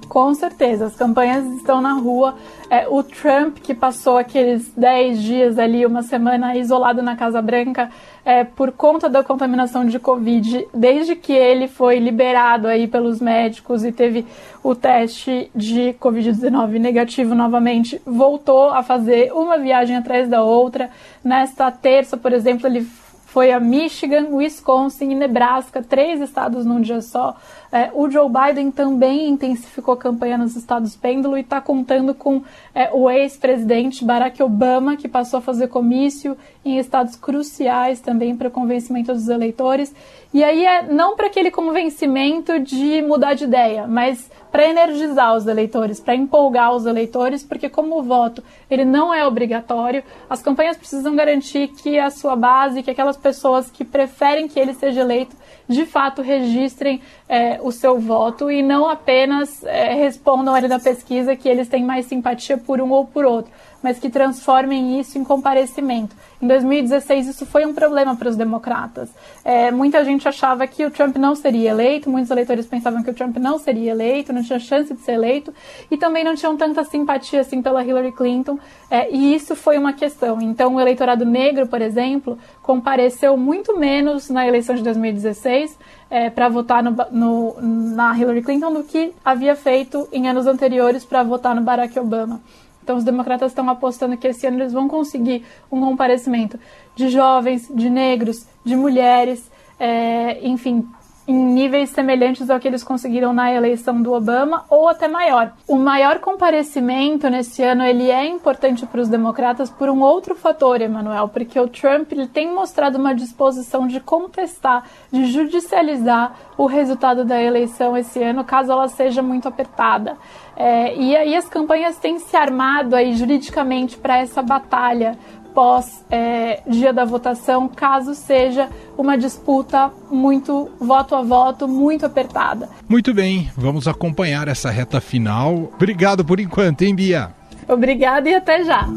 Com 0.10 0.34
certeza, 0.34 0.88
as 0.88 0.96
campanhas 0.96 1.46
estão 1.54 1.80
na 1.80 1.94
rua. 1.94 2.36
É, 2.68 2.88
o 2.90 3.04
Trump, 3.04 3.60
que 3.60 3.76
passou 3.76 4.18
aqueles 4.18 4.68
10 4.76 5.22
dias 5.22 5.60
ali, 5.60 5.86
uma 5.86 6.02
semana 6.02 6.58
isolado 6.58 7.04
na 7.04 7.16
Casa 7.16 7.40
Branca, 7.44 7.92
é, 8.26 8.44
por 8.44 8.72
conta 8.72 9.08
da 9.08 9.24
contaminação 9.24 9.86
de 9.86 10.00
Covid, 10.00 10.68
desde 10.74 11.16
que 11.16 11.32
ele 11.32 11.68
foi 11.68 12.00
liberado 12.00 12.68
aí 12.68 12.88
pelos 12.88 13.22
médicos 13.22 13.86
e 13.86 13.92
teve 13.92 14.26
o 14.64 14.74
teste 14.74 15.52
de 15.56 15.96
Covid-19 16.02 16.80
negativo 16.80 17.36
novamente, 17.36 18.02
voltou 18.04 18.70
a 18.70 18.82
fazer 18.82 19.32
uma 19.32 19.60
viagem 19.60 19.96
atrás 19.96 20.28
da 20.28 20.42
outra. 20.42 20.90
Nesta 21.24 21.70
terça, 21.70 22.18
por 22.18 22.34
exemplo, 22.34 22.66
ele 22.66 22.86
foi 23.32 23.52
a 23.52 23.60
Michigan, 23.60 24.30
Wisconsin 24.32 25.12
e 25.12 25.16
Nebraska, 25.16 25.84
três 25.84 26.20
estados 26.20 26.66
num 26.66 26.82
dia 26.82 27.00
só. 27.00 27.38
É, 27.72 27.92
o 27.94 28.10
Joe 28.10 28.28
Biden 28.28 28.72
também 28.72 29.30
intensificou 29.30 29.94
a 29.94 29.98
campanha 29.98 30.36
nos 30.36 30.56
estados 30.56 30.96
pêndulo 30.96 31.38
e 31.38 31.42
está 31.42 31.62
contando 31.62 32.16
com 32.16 32.42
é, 32.74 32.90
o 32.92 33.08
ex-presidente 33.08 34.04
Barack 34.04 34.42
Obama, 34.42 34.98
que 34.98 35.08
passou 35.08 35.38
a 35.38 35.42
fazer 35.42 35.68
comício 35.68 36.36
em 36.66 36.80
estados 36.80 37.16
cruciais 37.16 38.02
também 38.02 38.36
para 38.36 38.48
o 38.48 38.52
convencimento 38.52 39.14
dos 39.14 39.28
eleitores. 39.28 39.94
E 40.34 40.44
aí 40.44 40.66
é 40.66 40.82
não 40.82 41.16
para 41.16 41.28
aquele 41.28 41.52
convencimento 41.52 42.60
de 42.60 43.04
mudar 43.04 43.36
de 43.36 43.44
ideia, 43.44 43.86
mas 43.86 44.28
para 44.52 44.68
energizar 44.68 45.36
os 45.36 45.48
eleitores, 45.48 46.00
para 46.00 46.16
empolgar 46.16 46.76
os 46.76 46.86
eleitores, 46.86 47.44
porque 47.44 47.70
como 47.70 48.00
o 48.00 48.04
voto 48.04 48.44
ele 48.70 48.84
não 48.84 49.14
é 49.14 49.26
obrigatório, 49.26 50.04
as 50.30 50.42
campanhas 50.42 50.78
precisam 50.78 51.16
garantir 51.16 51.68
que 51.70 52.00
a 52.00 52.10
sua 52.10 52.36
base, 52.36 52.84
que 52.84 52.92
aquelas 52.92 53.18
pessoas 53.18 53.70
que 53.70 53.86
preferem 53.86 54.48
que 54.48 54.60
ele 54.60 54.74
seja 54.74 55.02
eleito, 55.02 55.36
de 55.68 55.86
fato 55.86 56.22
registrem 56.22 57.02
é, 57.28 57.60
o 57.62 57.72
seu 57.72 58.00
voto 58.00 58.50
e 58.50 58.64
não 58.64 58.90
apenas 58.90 59.64
é, 59.64 59.94
respondam 59.94 60.56
ali 60.56 60.68
na 60.68 60.80
pesquisa 60.80 61.36
que 61.36 61.48
eles 61.48 61.68
têm 61.68 61.84
mais 61.84 62.08
simpatia 62.08 62.58
por 62.58 62.82
um 62.82 62.90
ou 62.92 63.06
por 63.06 63.26
outro 63.26 63.52
mas 63.82 64.00
que 64.00 64.10
transformem 64.10 65.00
isso 65.00 65.18
em 65.18 65.24
comparecimento. 65.24 66.16
Em 66.42 66.48
2016, 66.48 67.28
isso 67.28 67.46
foi 67.46 67.66
um 67.66 67.74
problema 67.74 68.16
para 68.16 68.30
os 68.30 68.36
democratas. 68.36 69.10
É, 69.44 69.72
muita 69.72 70.04
gente 70.06 70.28
achava 70.28 70.66
que 70.68 70.86
o 70.86 70.92
Trump 70.92 71.18
não 71.18 71.36
seria 71.36 71.72
eleito, 71.72 72.10
muitos 72.10 72.32
eleitores 72.32 72.66
pensavam 72.66 73.04
que 73.04 73.10
o 73.10 73.14
Trump 73.14 73.38
não 73.38 73.58
seria 73.58 73.92
eleito, 73.92 74.32
não 74.32 74.42
tinha 74.42 74.60
chance 74.60 74.94
de 74.94 75.02
ser 75.02 75.14
eleito, 75.14 75.54
e 75.92 75.98
também 75.98 76.24
não 76.24 76.36
tinham 76.36 76.56
tanta 76.56 76.84
simpatia 76.84 77.42
assim 77.42 77.62
pela 77.62 77.84
Hillary 77.84 78.14
Clinton, 78.14 78.58
é, 78.90 79.14
e 79.14 79.36
isso 79.36 79.56
foi 79.56 79.78
uma 79.78 79.92
questão. 79.92 80.42
Então, 80.42 80.76
o 80.76 80.80
eleitorado 80.80 81.26
negro, 81.26 81.68
por 81.68 81.82
exemplo, 81.82 82.38
compareceu 82.62 83.36
muito 83.36 83.78
menos 83.78 84.30
na 84.30 84.48
eleição 84.48 84.76
de 84.76 84.84
2016 84.84 85.78
é, 86.10 86.30
para 86.30 86.48
votar 86.50 86.82
no, 86.82 86.96
no, 87.12 87.56
na 87.62 88.18
Hillary 88.18 88.42
Clinton 88.42 88.74
do 88.74 88.84
que 88.84 89.14
havia 89.24 89.56
feito 89.56 90.08
em 90.12 90.28
anos 90.28 90.48
anteriores 90.48 91.04
para 91.04 91.22
votar 91.24 91.54
no 91.54 91.62
Barack 91.62 91.98
Obama. 92.00 92.42
Então, 92.84 92.98
os 92.98 93.04
democratas 93.04 93.52
estão 93.52 93.70
apostando 93.70 94.18
que 94.18 94.28
esse 94.28 94.48
ano 94.48 94.60
eles 94.60 94.74
vão 94.74 94.88
conseguir 94.88 95.46
um 95.72 95.80
comparecimento 95.80 96.60
de 96.96 97.10
jovens, 97.10 97.70
de 97.74 97.90
negros, 97.90 98.48
de 98.64 98.76
mulheres, 98.76 99.50
é, 99.80 100.46
enfim, 100.46 100.88
em 101.30 101.36
níveis 101.36 101.92
semelhantes 101.92 102.50
ao 102.50 102.60
que 102.60 102.68
eles 102.68 102.84
conseguiram 102.84 103.32
na 103.32 103.54
eleição 103.54 104.02
do 104.02 104.12
Obama 104.12 104.66
ou 104.68 104.90
até 104.90 105.08
maior. 105.08 105.54
O 105.68 105.76
maior 105.76 106.18
comparecimento 106.18 107.30
nesse 107.30 107.62
ano 107.62 107.84
ele 107.84 108.10
é 108.10 108.26
importante 108.26 108.84
para 108.88 109.00
os 109.00 109.08
democratas 109.08 109.70
por 109.70 109.92
um 109.92 110.02
outro 110.02 110.34
fator, 110.34 110.82
Emanuel, 110.82 111.30
porque 111.30 111.60
o 111.60 111.68
Trump 111.68 112.12
ele 112.12 112.26
tem 112.26 112.52
mostrado 112.52 112.98
uma 112.98 113.14
disposição 113.14 113.86
de 113.86 114.00
contestar, 114.00 114.86
de 115.12 115.26
judicializar 115.26 116.34
o 116.58 116.66
resultado 116.66 117.24
da 117.24 117.40
eleição 117.40 117.96
esse 117.96 118.24
ano, 118.24 118.44
caso 118.44 118.72
ela 118.72 118.88
seja 118.88 119.22
muito 119.22 119.48
apertada. 119.48 120.18
É, 120.58 120.96
e 120.96 121.16
aí 121.16 121.36
as 121.36 121.48
campanhas 121.48 121.98
têm 121.98 122.18
se 122.18 122.36
armado 122.36 122.96
aí 122.96 123.14
juridicamente 123.14 123.98
para 123.98 124.18
essa 124.18 124.42
batalha 124.42 125.18
pós 125.54 126.04
é, 126.10 126.62
dia 126.68 126.94
da 126.94 127.06
votação, 127.06 127.68
caso 127.68 128.14
seja 128.14 128.70
uma 128.98 129.18
disputa 129.18 129.92
muito 130.10 130.70
voto 130.80 131.16
a 131.16 131.22
voto, 131.22 131.68
muito 131.68 132.06
apertada. 132.06 132.70
Muito 132.88 133.14
bem, 133.14 133.50
vamos 133.56 133.88
acompanhar 133.88 134.48
essa 134.48 134.70
reta 134.70 135.00
final. 135.02 135.72
Obrigado 135.76 136.24
por 136.24 136.40
enquanto, 136.40 136.82
hein, 136.82 136.96
Bia? 136.96 137.34
Obrigada 137.68 138.30
e 138.30 138.36
até 138.36 138.64
já. 138.64 138.88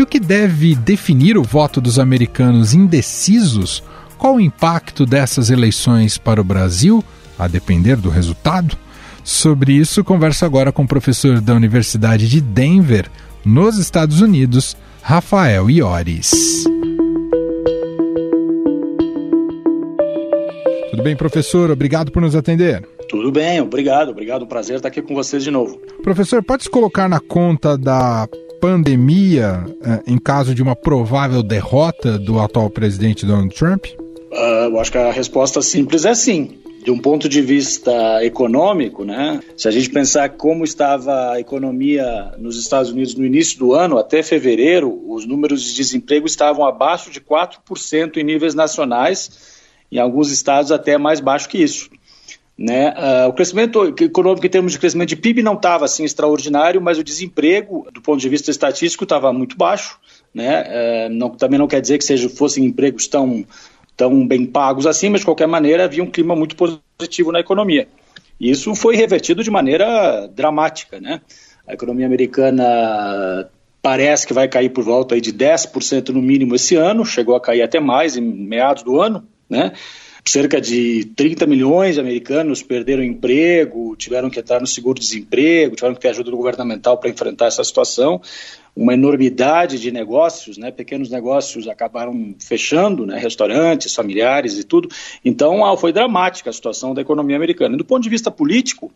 E 0.00 0.02
o 0.02 0.06
que 0.06 0.18
deve 0.18 0.74
definir 0.74 1.36
o 1.36 1.42
voto 1.42 1.78
dos 1.78 1.98
americanos 1.98 2.72
indecisos 2.72 3.82
qual 4.20 4.34
o 4.34 4.40
impacto 4.40 5.06
dessas 5.06 5.48
eleições 5.48 6.18
para 6.18 6.42
o 6.42 6.44
Brasil, 6.44 7.02
a 7.38 7.48
depender 7.48 7.96
do 7.96 8.10
resultado? 8.10 8.76
Sobre 9.24 9.72
isso, 9.72 10.04
converso 10.04 10.44
agora 10.44 10.70
com 10.70 10.82
o 10.82 10.86
professor 10.86 11.40
da 11.40 11.54
Universidade 11.54 12.28
de 12.28 12.38
Denver, 12.38 13.10
nos 13.42 13.78
Estados 13.78 14.20
Unidos, 14.20 14.76
Rafael 15.00 15.70
Iores. 15.70 16.30
Tudo 20.90 21.02
bem, 21.02 21.16
professor? 21.16 21.70
Obrigado 21.70 22.12
por 22.12 22.20
nos 22.20 22.36
atender. 22.36 22.86
Tudo 23.08 23.32
bem, 23.32 23.62
obrigado, 23.62 24.10
obrigado. 24.10 24.42
Um 24.42 24.48
prazer 24.48 24.76
estar 24.76 24.88
aqui 24.88 25.00
com 25.00 25.14
vocês 25.14 25.42
de 25.42 25.50
novo. 25.50 25.80
Professor, 26.02 26.42
pode 26.42 26.64
se 26.64 26.70
colocar 26.70 27.08
na 27.08 27.20
conta 27.20 27.78
da 27.78 28.28
pandemia 28.60 29.64
uh, 29.66 30.02
em 30.06 30.18
caso 30.18 30.54
de 30.54 30.62
uma 30.62 30.76
provável 30.76 31.42
derrota 31.42 32.18
do 32.18 32.38
atual 32.38 32.68
presidente 32.68 33.24
Donald 33.24 33.54
Trump? 33.54 33.86
Uh, 34.30 34.70
eu 34.70 34.80
acho 34.80 34.92
que 34.92 34.98
a 34.98 35.10
resposta 35.10 35.60
simples 35.60 36.04
é 36.04 36.14
sim. 36.14 36.58
De 36.84 36.90
um 36.90 36.98
ponto 36.98 37.28
de 37.28 37.42
vista 37.42 38.24
econômico, 38.24 39.04
né? 39.04 39.40
Se 39.54 39.68
a 39.68 39.70
gente 39.70 39.90
pensar 39.90 40.30
como 40.30 40.64
estava 40.64 41.32
a 41.32 41.40
economia 41.40 42.32
nos 42.38 42.58
Estados 42.58 42.90
Unidos 42.90 43.14
no 43.14 43.26
início 43.26 43.58
do 43.58 43.74
ano, 43.74 43.98
até 43.98 44.22
fevereiro, 44.22 44.98
os 45.06 45.26
números 45.26 45.62
de 45.62 45.74
desemprego 45.74 46.26
estavam 46.26 46.64
abaixo 46.64 47.10
de 47.10 47.20
4% 47.20 48.16
em 48.16 48.24
níveis 48.24 48.54
nacionais, 48.54 49.60
em 49.92 49.98
alguns 49.98 50.32
estados 50.32 50.72
até 50.72 50.96
mais 50.96 51.20
baixo 51.20 51.50
que 51.50 51.58
isso. 51.58 51.90
Né? 52.60 52.90
Uh, 52.90 53.28
o 53.28 53.32
crescimento 53.32 53.94
econômico 54.02 54.46
em 54.46 54.50
termos 54.50 54.72
de 54.72 54.78
crescimento 54.78 55.08
de 55.08 55.16
PIB 55.16 55.42
não 55.42 55.54
estava 55.54 55.86
assim 55.86 56.04
extraordinário, 56.04 56.78
mas 56.78 56.98
o 56.98 57.02
desemprego, 57.02 57.88
do 57.90 58.02
ponto 58.02 58.20
de 58.20 58.28
vista 58.28 58.50
estatístico, 58.50 59.04
estava 59.04 59.32
muito 59.32 59.56
baixo. 59.56 59.98
Né? 60.34 60.62
Uh, 60.62 61.08
não, 61.08 61.30
também 61.30 61.58
não 61.58 61.66
quer 61.66 61.80
dizer 61.80 61.96
que 61.96 62.04
seja, 62.04 62.28
fossem 62.28 62.66
empregos 62.66 63.08
tão, 63.08 63.46
tão 64.00 64.26
bem 64.26 64.46
pagos 64.46 64.86
assim, 64.86 65.10
mas 65.10 65.20
de 65.20 65.26
qualquer 65.26 65.46
maneira 65.46 65.84
havia 65.84 66.02
um 66.02 66.10
clima 66.10 66.34
muito 66.34 66.56
positivo 66.56 67.30
na 67.30 67.40
economia. 67.40 67.86
E 68.40 68.50
isso 68.50 68.74
foi 68.74 68.96
revertido 68.96 69.44
de 69.44 69.50
maneira 69.50 70.26
dramática. 70.34 70.98
Né? 70.98 71.20
A 71.68 71.74
economia 71.74 72.06
americana 72.06 73.50
parece 73.82 74.26
que 74.26 74.32
vai 74.32 74.48
cair 74.48 74.70
por 74.70 74.82
volta 74.82 75.14
aí 75.14 75.20
de 75.20 75.34
10% 75.34 76.08
no 76.08 76.22
mínimo 76.22 76.54
esse 76.54 76.76
ano, 76.76 77.04
chegou 77.04 77.36
a 77.36 77.40
cair 77.40 77.60
até 77.60 77.78
mais 77.78 78.16
em 78.16 78.22
meados 78.22 78.82
do 78.82 78.98
ano. 78.98 79.22
Né? 79.50 79.72
cerca 80.24 80.60
de 80.60 81.06
30 81.16 81.46
milhões 81.46 81.94
de 81.94 82.00
americanos 82.00 82.62
perderam 82.62 83.02
emprego, 83.02 83.96
tiveram 83.96 84.30
que 84.30 84.38
entrar 84.38 84.60
no 84.60 84.66
seguro-desemprego, 84.66 85.74
tiveram 85.74 85.94
que 85.94 86.00
ter 86.00 86.08
ajuda 86.08 86.30
governamental 86.30 86.98
para 86.98 87.10
enfrentar 87.10 87.46
essa 87.46 87.64
situação. 87.64 88.20
Uma 88.74 88.94
enormidade 88.94 89.78
de 89.78 89.90
negócios, 89.90 90.56
né, 90.56 90.70
pequenos 90.70 91.10
negócios 91.10 91.68
acabaram 91.68 92.34
fechando, 92.38 93.04
né, 93.04 93.18
restaurantes, 93.18 93.94
familiares 93.94 94.58
e 94.58 94.64
tudo. 94.64 94.88
Então, 95.24 95.64
ah, 95.64 95.76
foi 95.76 95.92
dramática 95.92 96.50
a 96.50 96.52
situação 96.52 96.94
da 96.94 97.02
economia 97.02 97.36
americana. 97.36 97.74
E 97.74 97.78
do 97.78 97.84
ponto 97.84 98.02
de 98.02 98.08
vista 98.08 98.30
político, 98.30 98.92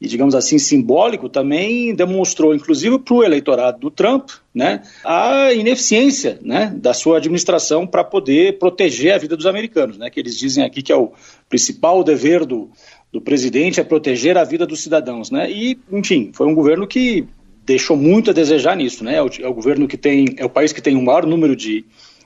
e, 0.00 0.06
digamos 0.06 0.34
assim, 0.34 0.58
simbólico, 0.58 1.28
também 1.28 1.92
demonstrou, 1.94 2.54
inclusive 2.54 3.00
para 3.00 3.14
o 3.14 3.24
eleitorado 3.24 3.80
do 3.80 3.90
Trump, 3.90 4.30
né, 4.54 4.82
a 5.04 5.52
ineficiência 5.52 6.38
né, 6.40 6.72
da 6.76 6.94
sua 6.94 7.16
administração 7.16 7.86
para 7.86 8.04
poder 8.04 8.58
proteger 8.58 9.12
a 9.12 9.18
vida 9.18 9.36
dos 9.36 9.46
americanos. 9.46 9.98
Né, 9.98 10.08
que 10.08 10.20
eles 10.20 10.38
dizem 10.38 10.64
aqui 10.64 10.82
que 10.82 10.92
é 10.92 10.96
o 10.96 11.12
principal 11.48 12.04
dever 12.04 12.46
do, 12.46 12.70
do 13.12 13.20
presidente 13.20 13.80
é 13.80 13.84
proteger 13.84 14.38
a 14.38 14.44
vida 14.44 14.64
dos 14.66 14.80
cidadãos. 14.80 15.32
Né, 15.32 15.50
e, 15.50 15.76
enfim, 15.90 16.30
foi 16.32 16.46
um 16.46 16.54
governo 16.54 16.86
que 16.86 17.26
deixou 17.68 17.96
muito 17.96 18.30
a 18.30 18.32
desejar 18.32 18.76
nisso. 18.76 19.04
Né, 19.04 19.14
é 19.14 19.22
o, 19.22 19.30
é 19.40 19.46
o 19.46 19.54
governo 19.54 19.86
que 19.86 19.96
tem, 19.96 20.34
é 20.36 20.44
o 20.44 20.50
país 20.50 20.72
que 20.72 20.82
tem 20.82 20.96
o 20.96 21.02
maior 21.02 21.24
número 21.24 21.54
de, 21.54 21.84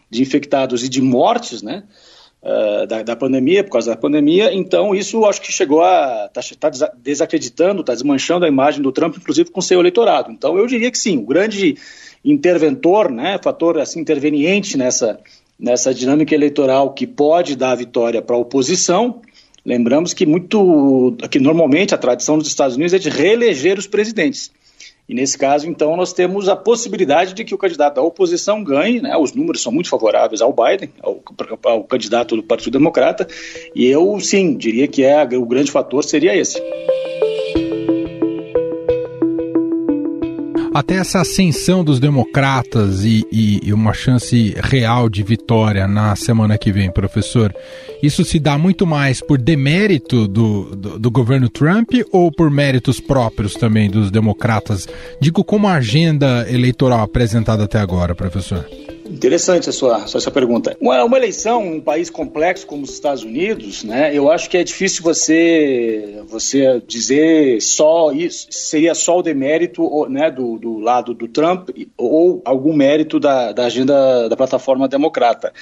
de 0.08 0.22
infectados 0.22 0.82
e 0.82 0.88
de 0.88 1.02
mortes, 1.02 1.60
né? 1.60 1.82
uh, 2.42 2.86
da, 2.86 3.02
da, 3.02 3.16
pandemia, 3.16 3.62
por 3.62 3.70
causa 3.70 3.90
da 3.90 3.96
pandemia, 3.96 4.52
então 4.52 4.94
isso 4.94 5.24
acho 5.24 5.40
que 5.40 5.52
chegou 5.52 5.82
a. 5.82 6.28
está 6.34 6.70
tá 6.70 6.92
desacreditando, 6.96 7.80
está 7.80 7.92
desmanchando 7.92 8.44
a 8.44 8.48
imagem 8.48 8.82
do 8.82 8.92
Trump, 8.92 9.16
inclusive 9.16 9.50
com 9.50 9.60
seu 9.60 9.80
eleitorado. 9.80 10.30
Então 10.30 10.58
eu 10.58 10.66
diria 10.66 10.90
que 10.90 10.98
sim, 10.98 11.18
o 11.18 11.26
grande 11.26 11.76
interventor, 12.24 13.10
né, 13.10 13.38
fator 13.42 13.78
assim, 13.78 14.00
interveniente 14.00 14.76
nessa, 14.76 15.18
nessa 15.58 15.94
dinâmica 15.94 16.34
eleitoral 16.34 16.92
que 16.92 17.06
pode 17.06 17.56
dar 17.56 17.72
a 17.72 17.76
vitória 17.76 18.20
para 18.20 18.36
a 18.36 18.38
oposição. 18.38 19.20
Lembramos 19.64 20.12
que 20.12 20.26
muito, 20.26 21.16
que 21.30 21.38
normalmente 21.38 21.94
a 21.94 21.98
tradição 21.98 22.36
dos 22.36 22.48
Estados 22.48 22.74
Unidos 22.74 22.94
é 22.94 22.98
de 22.98 23.08
reeleger 23.08 23.78
os 23.78 23.86
presidentes. 23.86 24.50
E 25.12 25.14
nesse 25.14 25.36
caso, 25.36 25.68
então, 25.68 25.94
nós 25.94 26.14
temos 26.14 26.48
a 26.48 26.56
possibilidade 26.56 27.34
de 27.34 27.44
que 27.44 27.54
o 27.54 27.58
candidato 27.58 27.96
da 27.96 28.02
oposição 28.02 28.64
ganhe, 28.64 28.98
né? 28.98 29.14
os 29.14 29.34
números 29.34 29.60
são 29.60 29.70
muito 29.70 29.90
favoráveis 29.90 30.40
ao 30.40 30.54
Biden, 30.54 30.88
ao, 31.02 31.20
ao 31.64 31.84
candidato 31.84 32.34
do 32.34 32.42
Partido 32.42 32.78
Democrata, 32.78 33.28
e 33.74 33.84
eu, 33.84 34.18
sim, 34.20 34.56
diria 34.56 34.88
que 34.88 35.04
é, 35.04 35.22
o 35.36 35.44
grande 35.44 35.70
fator 35.70 36.02
seria 36.02 36.34
esse. 36.34 36.58
Até 40.74 40.94
essa 40.94 41.20
ascensão 41.20 41.84
dos 41.84 42.00
democratas 42.00 43.04
e, 43.04 43.26
e, 43.30 43.60
e, 43.62 43.72
uma 43.74 43.92
chance 43.92 44.54
real 44.58 45.08
de 45.08 45.22
vitória 45.22 45.86
na 45.86 46.16
semana 46.16 46.56
que 46.56 46.72
vem, 46.72 46.90
professor, 46.90 47.54
isso 48.02 48.24
se 48.24 48.38
dá 48.38 48.56
muito 48.56 48.86
mais 48.86 49.20
por 49.20 49.36
demérito 49.36 50.26
do, 50.26 50.74
do, 50.74 50.98
do 50.98 51.10
governo 51.10 51.50
Trump 51.50 51.90
ou 52.10 52.32
por 52.32 52.50
méritos 52.50 53.00
próprios 53.00 53.52
também 53.54 53.90
dos 53.90 54.10
democratas? 54.10 54.88
Digo 55.20 55.44
como 55.44 55.68
a 55.68 55.74
agenda 55.74 56.46
eleitoral 56.50 57.02
apresentada 57.02 57.64
até 57.64 57.78
agora, 57.78 58.14
professor. 58.14 58.66
Interessante 59.04 59.68
a 59.68 59.72
sua, 59.72 60.06
sua 60.06 60.32
pergunta. 60.32 60.76
Uma, 60.80 61.04
uma 61.04 61.16
eleição, 61.16 61.62
um 61.62 61.80
país 61.80 62.08
complexo 62.08 62.66
como 62.66 62.82
os 62.82 62.90
Estados 62.90 63.24
Unidos, 63.24 63.82
né, 63.82 64.16
eu 64.16 64.30
acho 64.30 64.48
que 64.48 64.56
é 64.56 64.64
difícil 64.64 65.02
você, 65.02 66.22
você 66.28 66.80
dizer 66.86 67.60
só 67.60 68.12
isso, 68.12 68.46
seria 68.50 68.94
só 68.94 69.18
o 69.18 69.22
demérito 69.22 70.08
né, 70.08 70.30
do, 70.30 70.58
do 70.58 70.78
lado 70.78 71.14
do 71.14 71.26
Trump 71.26 71.70
ou 71.96 72.40
algum 72.44 72.72
mérito 72.72 73.18
da, 73.18 73.52
da 73.52 73.66
agenda 73.66 74.28
da 74.28 74.36
plataforma 74.36 74.88
democrata. 74.88 75.52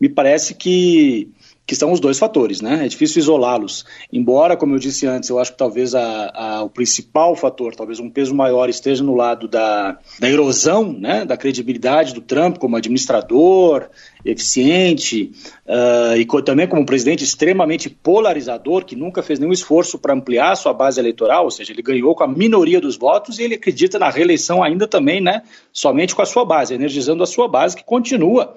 Me 0.00 0.08
parece 0.08 0.54
que 0.54 1.28
que 1.66 1.74
são 1.74 1.92
os 1.92 2.00
dois 2.00 2.18
fatores, 2.18 2.60
né? 2.60 2.84
É 2.84 2.88
difícil 2.88 3.20
isolá-los. 3.20 3.84
Embora, 4.12 4.56
como 4.56 4.74
eu 4.74 4.78
disse 4.78 5.06
antes, 5.06 5.30
eu 5.30 5.38
acho 5.38 5.52
que 5.52 5.58
talvez 5.58 5.94
a, 5.94 6.30
a, 6.34 6.62
o 6.62 6.68
principal 6.68 7.34
fator, 7.34 7.74
talvez 7.74 7.98
um 7.98 8.10
peso 8.10 8.34
maior, 8.34 8.68
esteja 8.68 9.02
no 9.02 9.14
lado 9.14 9.48
da, 9.48 9.98
da 10.20 10.28
erosão, 10.28 10.92
né? 10.92 11.24
Da 11.24 11.36
credibilidade 11.36 12.12
do 12.12 12.20
Trump 12.20 12.58
como 12.58 12.76
administrador, 12.76 13.88
eficiente 14.24 15.32
uh, 15.66 16.16
e 16.16 16.24
co 16.24 16.40
também 16.40 16.66
como 16.66 16.82
um 16.82 16.86
presidente 16.86 17.22
extremamente 17.22 17.90
polarizador, 17.90 18.84
que 18.84 18.96
nunca 18.96 19.22
fez 19.22 19.38
nenhum 19.38 19.52
esforço 19.52 19.98
para 19.98 20.14
ampliar 20.14 20.56
sua 20.56 20.72
base 20.72 20.98
eleitoral, 20.98 21.44
ou 21.44 21.50
seja, 21.50 21.72
ele 21.72 21.82
ganhou 21.82 22.14
com 22.14 22.24
a 22.24 22.28
minoria 22.28 22.80
dos 22.80 22.96
votos 22.96 23.38
e 23.38 23.42
ele 23.42 23.54
acredita 23.54 23.98
na 23.98 24.08
reeleição 24.08 24.62
ainda 24.62 24.86
também, 24.86 25.20
né, 25.20 25.42
somente 25.72 26.14
com 26.14 26.22
a 26.22 26.26
sua 26.26 26.44
base, 26.44 26.74
energizando 26.74 27.22
a 27.22 27.26
sua 27.26 27.46
base, 27.46 27.76
que 27.76 27.84
continua 27.84 28.56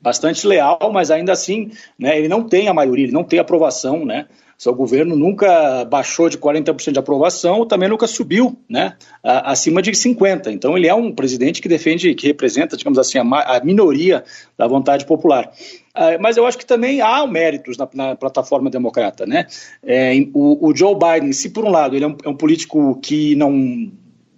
bastante 0.00 0.46
leal, 0.46 0.90
mas 0.92 1.10
ainda 1.10 1.32
assim, 1.32 1.70
né, 1.98 2.16
ele 2.16 2.28
não 2.28 2.47
tem 2.48 2.68
a 2.68 2.74
maioria, 2.74 3.04
ele 3.04 3.12
não 3.12 3.24
tem 3.24 3.38
aprovação, 3.38 4.04
né, 4.04 4.26
seu 4.58 4.74
governo 4.74 5.14
nunca 5.14 5.84
baixou 5.84 6.28
de 6.28 6.36
40% 6.36 6.90
de 6.90 6.98
aprovação, 6.98 7.64
também 7.64 7.88
nunca 7.88 8.08
subiu 8.08 8.58
né, 8.68 8.96
acima 9.22 9.80
de 9.80 9.92
50%. 9.92 10.48
Então, 10.48 10.76
ele 10.76 10.88
é 10.88 10.94
um 10.94 11.14
presidente 11.14 11.62
que 11.62 11.68
defende, 11.68 12.12
que 12.16 12.26
representa, 12.26 12.76
digamos 12.76 12.98
assim, 12.98 13.18
a, 13.18 13.22
a 13.22 13.64
minoria 13.64 14.24
da 14.58 14.66
vontade 14.66 15.06
popular. 15.06 15.52
Uh, 15.94 16.20
mas 16.20 16.36
eu 16.36 16.44
acho 16.44 16.58
que 16.58 16.66
também 16.66 17.00
há 17.00 17.24
méritos 17.24 17.76
na, 17.76 17.88
na 17.94 18.16
plataforma 18.16 18.68
democrata. 18.68 19.24
Né? 19.24 19.46
É, 19.80 20.12
o, 20.34 20.68
o, 20.68 20.76
Joe 20.76 20.96
Biden, 20.96 21.32
se 21.32 21.50
por 21.50 21.64
um 21.64 21.70
lado 21.70 21.94
ele 21.94 22.04
é 22.04 22.08
um, 22.08 22.16
é 22.24 22.28
um 22.28 22.36
político 22.36 22.98
que 23.00 23.36
não, 23.36 23.52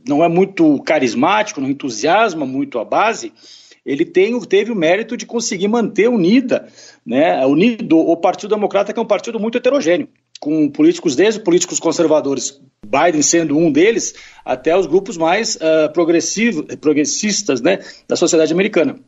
não 0.07 0.23
é 0.23 0.29
muito 0.29 0.83
carismático, 0.83 1.63
não 1.63 1.71
entusiasma 1.71 2.45
muito 2.45 2.79
a 2.79 2.85
base, 2.85 3.33
ele 3.85 4.05
tem, 4.05 4.39
teve 4.41 4.71
o 4.71 4.77
mérito 4.77 5.17
de 5.17 5.27
conseguir 5.27 5.69
manter 5.69 6.09
unida, 6.09 6.69
né, 7.05 7.45
unido 7.47 7.99
o 7.99 8.17
Partido 8.17 8.55
Democrata, 8.55 8.93
que 8.93 8.99
é 8.99 9.03
um 9.03 9.07
partido 9.07 9.41
muito 9.41 9.59
heterogêneo, 9.59 10.09
com 10.39 10.69
políticos 10.69 11.17
desde 11.17 11.41
políticos 11.41 11.81
conservadores, 11.81 12.61
Biden 12.85 13.23
sendo 13.23 13.57
um 13.57 13.71
deles, 13.71 14.15
até 14.45 14.77
os 14.77 14.87
grupos 14.87 15.17
mais 15.17 15.57
uh, 15.57 15.93
progressivos, 15.93 16.75
progressistas 16.77 17.61
né, 17.61 17.79
da 18.09 18.17
sociedade 18.17 18.53
americana 18.53 18.99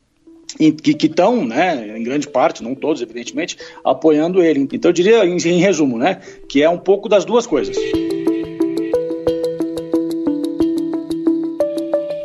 que 0.83 1.07
estão, 1.07 1.47
né, 1.47 1.97
em 1.97 2.03
grande 2.03 2.29
parte, 2.29 2.63
não 2.63 2.75
todos, 2.75 3.01
evidentemente, 3.01 3.57
apoiando 3.83 4.43
ele. 4.43 4.69
Então, 4.73 4.91
eu 4.91 4.93
diria, 4.93 5.25
em, 5.25 5.37
em 5.37 5.59
resumo, 5.61 5.97
né, 5.97 6.21
que 6.49 6.63
é 6.63 6.69
um 6.69 6.79
pouco 6.79 7.09
das 7.09 7.25
duas 7.25 7.47
coisas. 7.47 7.77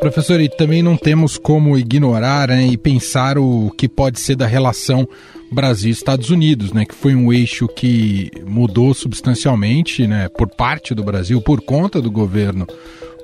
Professor, 0.08 0.39
e 0.39 0.48
também 0.48 0.82
não 0.82 0.96
temos 0.96 1.38
como 1.38 1.78
ignorar 1.78 2.48
né, 2.48 2.65
e 2.65 2.78
pensar 2.78 3.38
o 3.38 3.70
que 3.78 3.89
pode 3.89 4.22
ser 4.22 4.38
da 4.38 4.48
relação 4.48 5.06
Brasil-Estados 5.52 6.30
Unidos, 6.30 6.72
né, 6.72 6.86
que 6.86 6.96
foi 6.96 7.13
um 7.13 7.34
eixo 7.34 7.67
que 7.67 8.32
mudou 8.48 8.93
substancialmente 8.93 10.08
né, 10.08 10.30
por 10.30 10.48
parte 10.48 10.96
do 10.96 11.04
Brasil, 11.04 11.41
por 11.41 11.60
conta 11.60 12.02
do 12.02 12.10
governo 12.10 12.65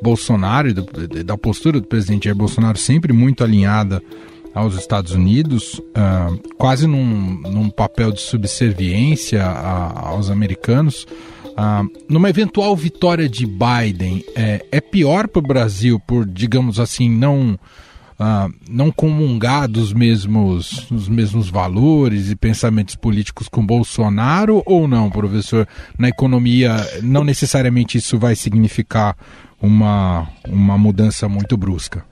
Bolsonaro 0.02 0.68
e 0.68 0.74
da 1.24 1.38
postura 1.38 1.80
do 1.80 1.88
presidente 1.88 2.26
Jair 2.26 2.36
Bolsonaro 2.36 2.78
sempre 2.78 3.14
muito 3.14 3.46
alinhada 3.46 4.04
aos 4.54 4.76
Estados 4.76 5.14
Unidos, 5.14 5.80
uh, 5.80 6.38
quase 6.58 6.86
num, 6.86 7.40
num, 7.50 7.70
papel 7.70 8.12
de 8.12 8.20
subserviência 8.20 9.42
a, 9.42 10.10
aos 10.10 10.30
americanos. 10.30 11.08
Ah, 11.56 11.84
numa 12.10 12.30
eventual 12.30 12.76
vitória 12.76 13.30
de 13.30 13.46
Biden, 13.46 14.24
é, 14.36 14.66
é 14.72 14.82
pior 14.82 15.28
para 15.28 15.40
o 15.40 15.42
Brasil 15.42 16.00
por, 16.00 16.26
digamos 16.26 16.80
assim, 16.80 17.10
não, 17.10 17.60
ah, 18.20 18.50
não 18.70 18.92
comungar 18.92 19.68
dos 19.68 19.94
mesmos, 19.94 20.88
dos 20.90 21.08
mesmos 21.08 21.50
valores 21.50 22.32
e 22.32 22.36
pensamentos 22.36 22.96
políticos 22.96 23.48
com 23.48 23.66
Bolsonaro 23.66 24.64
ou 24.66 24.88
não, 24.88 25.10
professor? 25.10 25.68
Na 25.98 26.10
economia, 26.10 26.76
não 27.02 27.24
necessariamente 27.24 27.98
isso 27.98 28.18
vai 28.18 28.36
significar 28.36 29.16
uma, 29.62 30.28
uma 30.48 30.78
mudança 30.78 31.30
muito 31.30 31.56
brusca. 31.56 32.06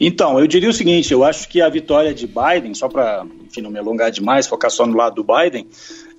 Então, 0.00 0.38
eu 0.38 0.46
diria 0.46 0.70
o 0.70 0.72
seguinte: 0.72 1.12
eu 1.12 1.24
acho 1.24 1.48
que 1.48 1.60
a 1.60 1.68
vitória 1.68 2.14
de 2.14 2.26
Biden, 2.26 2.74
só 2.74 2.88
para 2.88 3.24
não 3.60 3.70
me 3.70 3.78
alongar 3.78 4.10
demais, 4.10 4.46
focar 4.46 4.70
só 4.70 4.86
no 4.86 4.96
lado 4.96 5.22
do 5.22 5.24
Biden, 5.24 5.66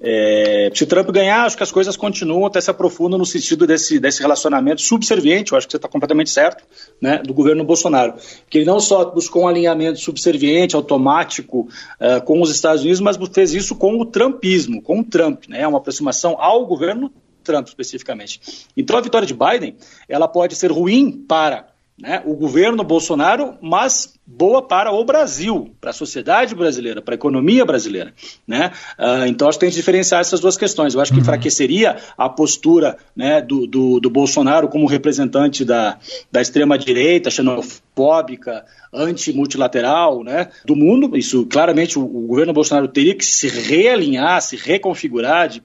é, 0.05 0.69
se 0.73 0.85
Trump 0.85 1.09
ganhar, 1.11 1.45
acho 1.45 1.55
que 1.55 1.63
as 1.63 1.71
coisas 1.71 1.95
continuam 1.95 2.45
até 2.45 2.59
se 2.59 2.69
aprofundam 2.69 3.17
no 3.17 3.25
sentido 3.25 3.65
desse, 3.65 3.99
desse 3.99 4.21
relacionamento 4.21 4.81
subserviente, 4.81 5.53
eu 5.53 5.57
acho 5.57 5.65
que 5.65 5.71
você 5.71 5.77
está 5.77 5.87
completamente 5.87 6.29
certo, 6.29 6.65
né, 6.99 7.19
do 7.19 7.33
governo 7.33 7.63
Bolsonaro. 7.63 8.15
Que 8.49 8.57
ele 8.57 8.65
não 8.65 8.81
só 8.81 9.05
buscou 9.05 9.43
um 9.43 9.47
alinhamento 9.47 9.99
subserviente, 9.99 10.75
automático 10.75 11.69
uh, 12.01 12.21
com 12.25 12.41
os 12.41 12.51
Estados 12.51 12.81
Unidos, 12.81 12.99
mas 12.99 13.17
fez 13.31 13.53
isso 13.53 13.75
com 13.75 13.97
o 13.97 14.05
Trumpismo, 14.05 14.81
com 14.81 14.99
o 14.99 15.03
Trump, 15.05 15.45
né, 15.47 15.65
uma 15.65 15.77
aproximação 15.77 16.35
ao 16.37 16.65
governo 16.65 17.09
Trump 17.41 17.67
especificamente. 17.67 18.67
Então 18.75 18.97
a 18.97 19.01
vitória 19.01 19.27
de 19.27 19.33
Biden, 19.33 19.77
ela 20.09 20.27
pode 20.27 20.55
ser 20.55 20.69
ruim 20.69 21.11
para 21.11 21.72
né, 22.03 22.21
o 22.25 22.35
governo 22.35 22.83
Bolsonaro, 22.83 23.55
mas 23.61 24.15
boa 24.27 24.61
para 24.61 24.91
o 24.91 25.05
Brasil, 25.05 25.73
para 25.79 25.91
a 25.91 25.93
sociedade 25.93 26.53
brasileira, 26.53 27.01
para 27.01 27.13
a 27.13 27.15
economia 27.15 27.63
brasileira. 27.63 28.13
Né? 28.45 28.73
Uh, 28.99 29.25
então, 29.25 29.47
acho 29.47 29.57
que 29.57 29.61
tem 29.61 29.69
que 29.69 29.77
diferenciar 29.77 30.19
essas 30.19 30.41
duas 30.41 30.57
questões. 30.57 30.93
Eu 30.93 30.99
acho 30.99 31.13
que 31.13 31.17
uhum. 31.17 31.21
enfraqueceria 31.21 31.95
a 32.17 32.27
postura 32.27 32.97
né, 33.15 33.41
do, 33.41 33.65
do, 33.65 34.01
do, 34.01 34.09
Bolsonaro 34.09 34.67
como 34.67 34.85
representante 34.85 35.63
da, 35.63 35.97
da 36.29 36.41
extrema-direita, 36.41 37.31
xenofóbica, 37.31 38.65
anti-multilateral 38.91 40.25
né, 40.25 40.49
do 40.65 40.75
mundo. 40.75 41.15
Isso, 41.15 41.45
claramente, 41.45 41.97
o, 41.97 42.03
o 42.03 42.27
governo 42.27 42.51
Bolsonaro 42.51 42.89
teria 42.89 43.15
que 43.15 43.25
se 43.25 43.47
realinhar, 43.47 44.41
se 44.41 44.57
reconfigurar 44.57 45.47
de 45.47 45.63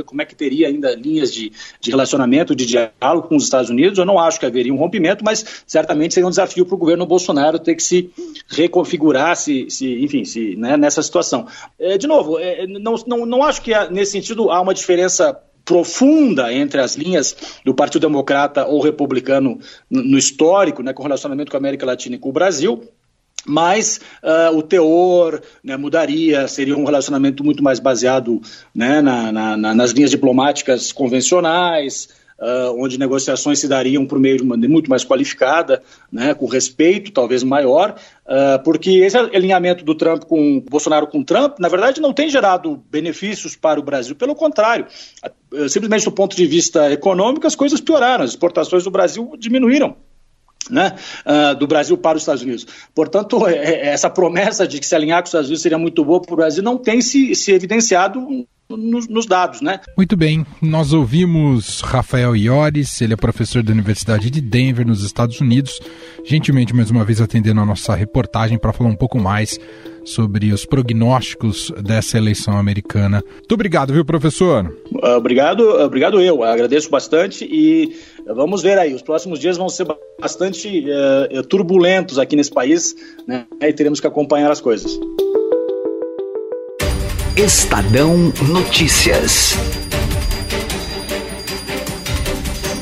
ver 0.00 0.04
como 0.04 0.20
é 0.20 0.24
que 0.24 0.34
teria 0.34 0.68
ainda 0.68 0.94
linhas 0.94 1.32
de, 1.32 1.52
de 1.80 1.90
relacionamento, 1.90 2.54
de 2.54 2.66
diálogo 2.66 3.28
com 3.28 3.36
os 3.36 3.44
Estados 3.44 3.70
Unidos. 3.70 3.98
Eu 3.98 4.04
não 4.04 4.18
acho 4.18 4.40
que 4.40 4.46
haveria 4.46 4.72
um 4.72 4.76
rompimento, 4.76 5.24
mas 5.24 5.64
certamente 5.66 6.14
seria 6.14 6.26
um 6.26 6.30
desafio 6.30 6.66
para 6.66 6.74
o 6.74 6.78
governo 6.78 7.06
Bolsonaro 7.06 7.58
ter 7.58 7.74
que 7.74 7.82
se 7.82 8.10
reconfigurar, 8.48 9.36
se, 9.36 9.70
se 9.70 10.02
enfim, 10.02 10.24
se, 10.24 10.56
né, 10.56 10.76
nessa 10.76 11.02
situação. 11.02 11.46
É, 11.78 11.96
de 11.96 12.06
novo, 12.06 12.38
é, 12.38 12.66
não, 12.66 12.94
não, 13.06 13.26
não 13.26 13.42
acho 13.42 13.62
que 13.62 13.72
nesse 13.90 14.12
sentido 14.12 14.50
há 14.50 14.60
uma 14.60 14.74
diferença 14.74 15.38
profunda 15.64 16.52
entre 16.52 16.80
as 16.80 16.96
linhas 16.96 17.36
do 17.64 17.74
Partido 17.74 18.00
Democrata 18.00 18.66
ou 18.66 18.80
Republicano 18.80 19.58
no 19.88 20.18
histórico, 20.18 20.82
né, 20.82 20.92
com 20.92 21.02
relacionamento 21.02 21.50
com 21.50 21.56
a 21.56 21.60
América 21.60 21.86
Latina 21.86 22.16
e 22.16 22.18
com 22.18 22.30
o 22.30 22.32
Brasil 22.32 22.82
mas 23.46 24.00
uh, 24.22 24.56
o 24.56 24.62
teor 24.62 25.42
né, 25.62 25.76
mudaria, 25.76 26.46
seria 26.48 26.76
um 26.76 26.84
relacionamento 26.84 27.44
muito 27.44 27.62
mais 27.62 27.78
baseado 27.78 28.40
né, 28.74 29.00
na, 29.00 29.32
na, 29.32 29.74
nas 29.74 29.90
linhas 29.92 30.10
diplomáticas 30.10 30.92
convencionais, 30.92 32.08
uh, 32.38 32.82
onde 32.82 32.98
negociações 32.98 33.58
se 33.58 33.68
dariam 33.68 34.06
por 34.06 34.18
meio 34.18 34.36
de 34.36 34.42
uma 34.42 34.56
muito 34.56 34.90
mais 34.90 35.04
qualificada, 35.04 35.82
né, 36.12 36.34
com 36.34 36.46
respeito 36.46 37.12
talvez 37.12 37.42
maior, 37.42 37.94
uh, 38.26 38.62
porque 38.62 38.90
esse 38.90 39.16
alinhamento 39.16 39.84
do 39.84 39.94
Trump 39.94 40.24
com 40.24 40.60
Bolsonaro 40.60 41.06
com 41.06 41.22
Trump, 41.22 41.58
na 41.58 41.68
verdade, 41.68 42.00
não 42.00 42.12
tem 42.12 42.28
gerado 42.28 42.82
benefícios 42.90 43.56
para 43.56 43.80
o 43.80 43.82
Brasil, 43.82 44.14
pelo 44.14 44.34
contrário, 44.34 44.86
simplesmente 45.68 46.04
do 46.04 46.12
ponto 46.12 46.36
de 46.36 46.46
vista 46.46 46.92
econômico, 46.92 47.46
as 47.46 47.56
coisas 47.56 47.80
pioraram, 47.80 48.24
as 48.24 48.30
exportações 48.30 48.84
do 48.84 48.90
Brasil 48.90 49.32
diminuíram 49.38 49.96
né, 50.70 50.94
uh, 51.26 51.54
do 51.54 51.66
Brasil 51.66 51.96
para 51.96 52.16
os 52.16 52.22
Estados 52.22 52.42
Unidos. 52.42 52.66
Portanto, 52.94 53.46
é, 53.46 53.54
é, 53.54 53.86
essa 53.88 54.08
promessa 54.08 54.66
de 54.66 54.78
que 54.78 54.86
se 54.86 54.94
alinhar 54.94 55.20
com 55.20 55.24
os 55.24 55.30
Estados 55.30 55.48
Unidos 55.48 55.62
seria 55.62 55.78
muito 55.78 56.04
boa 56.04 56.20
para 56.20 56.32
o 56.32 56.36
Brasil 56.36 56.62
não 56.62 56.78
tem 56.78 57.00
se, 57.00 57.34
se 57.34 57.52
evidenciado 57.52 58.20
nos, 58.76 59.08
nos, 59.08 59.26
dados, 59.26 59.60
né? 59.60 59.80
Muito 59.96 60.16
bem, 60.16 60.46
nós 60.62 60.92
ouvimos 60.92 61.80
Rafael 61.80 62.36
Iores, 62.36 63.00
ele 63.00 63.14
é 63.14 63.16
professor 63.16 63.62
da 63.62 63.72
Universidade 63.72 64.30
de 64.30 64.40
Denver, 64.40 64.86
nos 64.86 65.02
Estados 65.02 65.40
Unidos, 65.40 65.80
gentilmente 66.24 66.74
mais 66.74 66.90
uma 66.90 67.04
vez 67.04 67.20
atendendo 67.20 67.60
a 67.60 67.66
nossa 67.66 67.94
reportagem 67.94 68.58
para 68.58 68.72
falar 68.72 68.90
um 68.90 68.96
pouco 68.96 69.18
mais 69.18 69.58
sobre 70.04 70.52
os 70.52 70.64
prognósticos 70.64 71.72
dessa 71.82 72.16
eleição 72.16 72.56
americana. 72.56 73.22
Muito 73.34 73.52
obrigado, 73.52 73.92
viu, 73.92 74.04
professor? 74.04 74.74
Obrigado, 75.16 75.62
obrigado 75.80 76.20
eu. 76.20 76.42
Agradeço 76.42 76.90
bastante 76.90 77.44
e 77.44 77.96
vamos 78.34 78.62
ver 78.62 78.78
aí. 78.78 78.94
Os 78.94 79.02
próximos 79.02 79.38
dias 79.38 79.56
vão 79.56 79.68
ser 79.68 79.86
bastante 80.20 80.84
uh, 80.88 81.42
turbulentos 81.44 82.18
aqui 82.18 82.36
nesse 82.36 82.50
país, 82.50 82.94
né? 83.26 83.46
E 83.60 83.72
teremos 83.72 84.00
que 84.00 84.06
acompanhar 84.06 84.50
as 84.50 84.60
coisas. 84.60 84.98
Estadão 87.36 88.32
Notícias. 88.48 89.56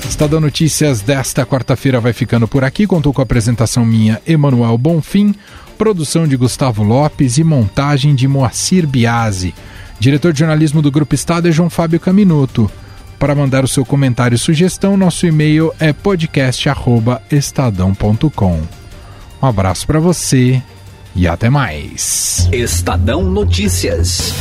Estadão 0.08 0.40
Notícias 0.40 1.00
desta 1.00 1.46
quarta-feira 1.46 2.00
vai 2.00 2.12
ficando 2.12 2.48
por 2.48 2.64
aqui. 2.64 2.86
Contou 2.86 3.12
com 3.12 3.20
a 3.20 3.24
apresentação 3.24 3.84
minha, 3.84 4.20
Emanuel 4.26 4.76
Bonfim, 4.76 5.32
produção 5.76 6.26
de 6.26 6.36
Gustavo 6.36 6.82
Lopes 6.82 7.38
e 7.38 7.44
montagem 7.44 8.16
de 8.16 8.26
Moacir 8.26 8.84
Biasi. 8.84 9.54
Diretor 10.00 10.32
de 10.32 10.40
jornalismo 10.40 10.82
do 10.82 10.90
Grupo 10.90 11.14
Estado 11.14 11.46
é 11.46 11.52
João 11.52 11.70
Fábio 11.70 12.00
Caminuto. 12.00 12.68
Para 13.18 13.34
mandar 13.34 13.64
o 13.64 13.68
seu 13.68 13.84
comentário 13.84 14.36
e 14.36 14.38
sugestão, 14.38 14.96
nosso 14.96 15.26
e-mail 15.26 15.74
é 15.80 15.92
podcast@estadão.com. 15.92 18.62
Um 19.42 19.46
abraço 19.46 19.84
para 19.86 19.98
você 19.98 20.62
e 21.14 21.26
até 21.26 21.48
mais. 21.50 22.48
Estadão 22.52 23.24
Notícias. 23.24 24.32